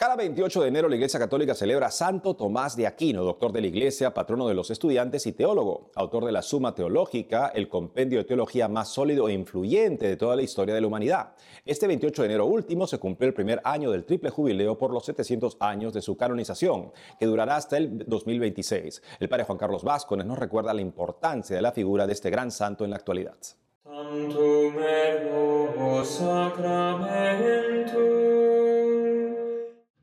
Cada 0.00 0.16
28 0.16 0.62
de 0.62 0.68
enero 0.68 0.88
la 0.88 0.94
Iglesia 0.94 1.20
Católica 1.20 1.54
celebra 1.54 1.88
a 1.88 1.90
Santo 1.90 2.34
Tomás 2.34 2.74
de 2.74 2.86
Aquino, 2.86 3.22
doctor 3.22 3.52
de 3.52 3.60
la 3.60 3.66
Iglesia, 3.66 4.14
patrono 4.14 4.48
de 4.48 4.54
los 4.54 4.70
estudiantes 4.70 5.26
y 5.26 5.32
teólogo, 5.32 5.90
autor 5.94 6.24
de 6.24 6.32
la 6.32 6.40
Suma 6.40 6.74
Teológica, 6.74 7.52
el 7.54 7.68
compendio 7.68 8.18
de 8.18 8.24
teología 8.24 8.66
más 8.66 8.88
sólido 8.88 9.28
e 9.28 9.34
influyente 9.34 10.08
de 10.08 10.16
toda 10.16 10.36
la 10.36 10.42
historia 10.42 10.74
de 10.74 10.80
la 10.80 10.86
humanidad. 10.86 11.34
Este 11.66 11.86
28 11.86 12.22
de 12.22 12.28
enero 12.28 12.46
último 12.46 12.86
se 12.86 12.96
cumplió 12.96 13.28
el 13.28 13.34
primer 13.34 13.60
año 13.62 13.90
del 13.90 14.06
triple 14.06 14.30
jubileo 14.30 14.78
por 14.78 14.90
los 14.90 15.04
700 15.04 15.58
años 15.60 15.92
de 15.92 16.00
su 16.00 16.16
canonización, 16.16 16.92
que 17.18 17.26
durará 17.26 17.56
hasta 17.56 17.76
el 17.76 17.98
2026. 18.06 19.02
El 19.20 19.28
padre 19.28 19.44
Juan 19.44 19.58
Carlos 19.58 19.84
Vázquez 19.84 20.24
nos 20.24 20.38
recuerda 20.38 20.72
la 20.72 20.80
importancia 20.80 21.54
de 21.54 21.60
la 21.60 21.72
figura 21.72 22.06
de 22.06 22.14
este 22.14 22.30
gran 22.30 22.50
santo 22.50 22.86
en 22.86 22.90
la 22.92 22.96
actualidad. 22.96 23.36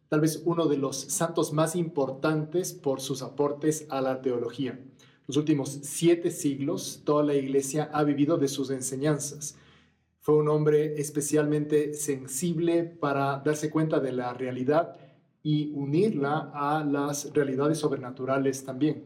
Tal 0.10 0.22
vez 0.22 0.41
uno 0.46 0.67
de 0.67 0.78
los 0.78 0.98
santos 0.98 1.54
más 1.54 1.76
importantes 1.76 2.74
por 2.74 3.02
sus 3.02 3.22
aportes 3.22 3.86
a 3.89 4.02
la 4.02 4.22
teología. 4.22 4.80
Los 5.28 5.36
últimos 5.36 5.80
siete 5.84 6.32
siglos, 6.32 7.02
toda 7.04 7.24
la 7.24 7.36
iglesia 7.36 7.89
ha 7.93 8.04
vivido 8.04 8.38
de 8.38 8.48
sus 8.48 8.70
enseñanzas. 8.70 9.58
Fue 10.22 10.36
un 10.38 10.48
hombre 10.48 11.00
especialmente 11.00 11.93
sensible 11.93 12.84
para 12.84 13.39
darse 13.39 13.70
cuenta 13.70 14.00
de 14.00 14.13
la 14.13 14.34
realidad 14.34 14.98
y 15.43 15.72
unirla 15.74 16.52
a 16.54 16.84
las 16.84 17.34
realidades 17.34 17.80
sobrenaturales 17.80 18.63
también. 18.63 19.04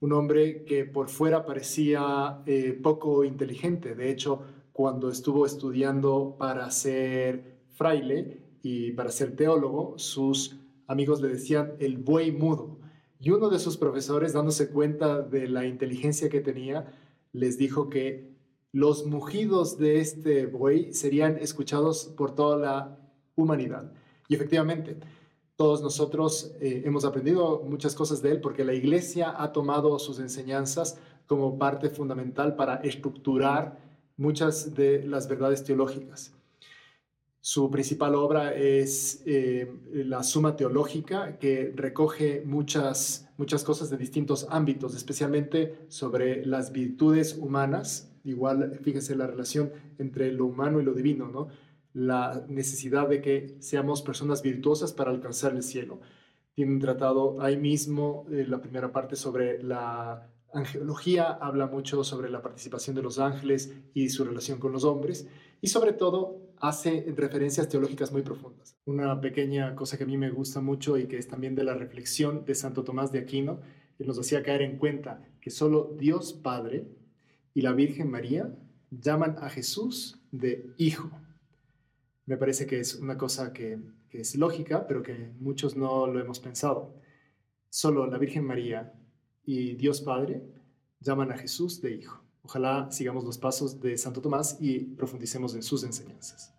Un 0.00 0.12
hombre 0.12 0.64
que 0.64 0.84
por 0.84 1.08
fuera 1.08 1.46
parecía 1.46 2.42
eh, 2.44 2.78
poco 2.82 3.24
inteligente. 3.24 3.94
De 3.94 4.10
hecho, 4.10 4.42
cuando 4.72 5.08
estuvo 5.10 5.46
estudiando 5.46 6.36
para 6.38 6.70
ser 6.70 7.56
fraile, 7.70 8.45
y 8.68 8.90
para 8.90 9.10
ser 9.10 9.36
teólogo, 9.36 9.96
sus 9.96 10.56
amigos 10.88 11.20
le 11.20 11.28
decían 11.28 11.74
el 11.78 11.98
buey 11.98 12.32
mudo. 12.32 12.80
Y 13.20 13.30
uno 13.30 13.48
de 13.48 13.60
sus 13.60 13.76
profesores, 13.76 14.32
dándose 14.32 14.70
cuenta 14.70 15.22
de 15.22 15.46
la 15.46 15.66
inteligencia 15.66 16.28
que 16.28 16.40
tenía, 16.40 16.92
les 17.32 17.58
dijo 17.58 17.88
que 17.88 18.28
los 18.72 19.06
mugidos 19.06 19.78
de 19.78 20.00
este 20.00 20.46
buey 20.46 20.92
serían 20.92 21.38
escuchados 21.38 22.06
por 22.16 22.34
toda 22.34 22.56
la 22.56 22.98
humanidad. 23.36 23.92
Y 24.26 24.34
efectivamente, 24.34 24.96
todos 25.54 25.80
nosotros 25.80 26.52
eh, 26.60 26.82
hemos 26.84 27.04
aprendido 27.04 27.62
muchas 27.64 27.94
cosas 27.94 28.20
de 28.20 28.32
él 28.32 28.40
porque 28.40 28.64
la 28.64 28.74
iglesia 28.74 29.32
ha 29.40 29.52
tomado 29.52 29.96
sus 30.00 30.18
enseñanzas 30.18 30.98
como 31.28 31.56
parte 31.56 31.88
fundamental 31.88 32.56
para 32.56 32.78
estructurar 32.78 33.78
muchas 34.16 34.74
de 34.74 35.04
las 35.04 35.28
verdades 35.28 35.62
teológicas. 35.62 36.32
Su 37.48 37.70
principal 37.70 38.16
obra 38.16 38.56
es 38.56 39.22
eh, 39.24 39.72
la 39.92 40.24
Suma 40.24 40.56
Teológica, 40.56 41.38
que 41.38 41.72
recoge 41.76 42.42
muchas, 42.44 43.28
muchas 43.36 43.62
cosas 43.62 43.88
de 43.88 43.96
distintos 43.96 44.48
ámbitos, 44.50 44.96
especialmente 44.96 45.86
sobre 45.86 46.44
las 46.44 46.72
virtudes 46.72 47.38
humanas. 47.38 48.12
Igual, 48.24 48.80
fíjese 48.82 49.14
la 49.14 49.28
relación 49.28 49.70
entre 49.98 50.32
lo 50.32 50.46
humano 50.46 50.80
y 50.80 50.84
lo 50.84 50.92
divino, 50.92 51.28
¿no? 51.28 51.46
La 51.92 52.44
necesidad 52.48 53.08
de 53.08 53.22
que 53.22 53.54
seamos 53.60 54.02
personas 54.02 54.42
virtuosas 54.42 54.92
para 54.92 55.12
alcanzar 55.12 55.54
el 55.54 55.62
cielo. 55.62 56.00
Tiene 56.52 56.72
un 56.72 56.80
tratado 56.80 57.40
ahí 57.40 57.56
mismo, 57.56 58.26
eh, 58.28 58.44
la 58.48 58.60
primera 58.60 58.90
parte 58.90 59.14
sobre 59.14 59.62
la 59.62 60.32
angelología, 60.52 61.38
habla 61.40 61.68
mucho 61.68 62.02
sobre 62.02 62.28
la 62.28 62.42
participación 62.42 62.96
de 62.96 63.02
los 63.02 63.20
ángeles 63.20 63.72
y 63.94 64.08
su 64.08 64.24
relación 64.24 64.58
con 64.58 64.72
los 64.72 64.82
hombres, 64.82 65.28
y 65.60 65.68
sobre 65.68 65.92
todo 65.92 66.45
hace 66.60 67.12
referencias 67.16 67.68
teológicas 67.68 68.12
muy 68.12 68.22
profundas. 68.22 68.76
Una 68.84 69.20
pequeña 69.20 69.74
cosa 69.74 69.96
que 69.96 70.04
a 70.04 70.06
mí 70.06 70.16
me 70.16 70.30
gusta 70.30 70.60
mucho 70.60 70.96
y 70.96 71.06
que 71.06 71.18
es 71.18 71.28
también 71.28 71.54
de 71.54 71.64
la 71.64 71.74
reflexión 71.74 72.44
de 72.44 72.54
Santo 72.54 72.84
Tomás 72.84 73.12
de 73.12 73.18
Aquino, 73.18 73.60
que 73.96 74.04
nos 74.04 74.18
hacía 74.18 74.42
caer 74.42 74.62
en 74.62 74.78
cuenta 74.78 75.22
que 75.40 75.50
solo 75.50 75.94
Dios 75.98 76.32
Padre 76.32 76.86
y 77.54 77.62
la 77.62 77.72
Virgen 77.72 78.10
María 78.10 78.54
llaman 78.90 79.36
a 79.40 79.48
Jesús 79.48 80.20
de 80.30 80.70
Hijo. 80.76 81.10
Me 82.26 82.36
parece 82.36 82.66
que 82.66 82.80
es 82.80 82.96
una 82.96 83.16
cosa 83.16 83.52
que, 83.52 83.78
que 84.08 84.20
es 84.20 84.36
lógica, 84.36 84.86
pero 84.86 85.02
que 85.02 85.32
muchos 85.38 85.76
no 85.76 86.06
lo 86.06 86.20
hemos 86.20 86.40
pensado. 86.40 86.94
Solo 87.70 88.06
la 88.06 88.18
Virgen 88.18 88.44
María 88.44 88.92
y 89.44 89.74
Dios 89.74 90.00
Padre 90.00 90.42
llaman 91.00 91.32
a 91.32 91.38
Jesús 91.38 91.80
de 91.80 91.92
Hijo. 91.92 92.25
Ojalá 92.46 92.86
sigamos 92.92 93.24
los 93.24 93.38
pasos 93.38 93.80
de 93.80 93.98
Santo 93.98 94.20
Tomás 94.20 94.56
y 94.60 94.78
profundicemos 94.78 95.52
en 95.56 95.64
sus 95.64 95.82
enseñanzas. 95.82 96.54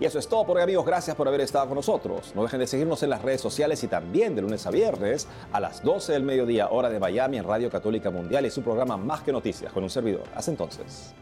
Y 0.00 0.04
eso 0.06 0.18
es 0.18 0.26
todo 0.26 0.46
por 0.46 0.56
hoy 0.56 0.62
amigos, 0.62 0.86
gracias 0.86 1.14
por 1.14 1.28
haber 1.28 1.42
estado 1.42 1.66
con 1.66 1.74
nosotros. 1.74 2.32
No 2.34 2.44
dejen 2.44 2.60
de 2.60 2.66
seguirnos 2.66 3.02
en 3.02 3.10
las 3.10 3.20
redes 3.20 3.42
sociales 3.42 3.84
y 3.84 3.88
también 3.88 4.34
de 4.34 4.40
lunes 4.40 4.66
a 4.66 4.70
viernes 4.70 5.26
a 5.52 5.60
las 5.60 5.82
12 5.82 6.14
del 6.14 6.22
mediodía 6.22 6.70
hora 6.70 6.88
de 6.88 6.98
Miami 6.98 7.36
en 7.36 7.44
Radio 7.44 7.68
Católica 7.68 8.10
Mundial 8.10 8.46
y 8.46 8.50
su 8.50 8.62
programa 8.62 8.96
Más 8.96 9.20
que 9.20 9.32
Noticias 9.32 9.70
con 9.70 9.82
un 9.82 9.90
servidor. 9.90 10.24
Hasta 10.34 10.50
entonces. 10.50 11.14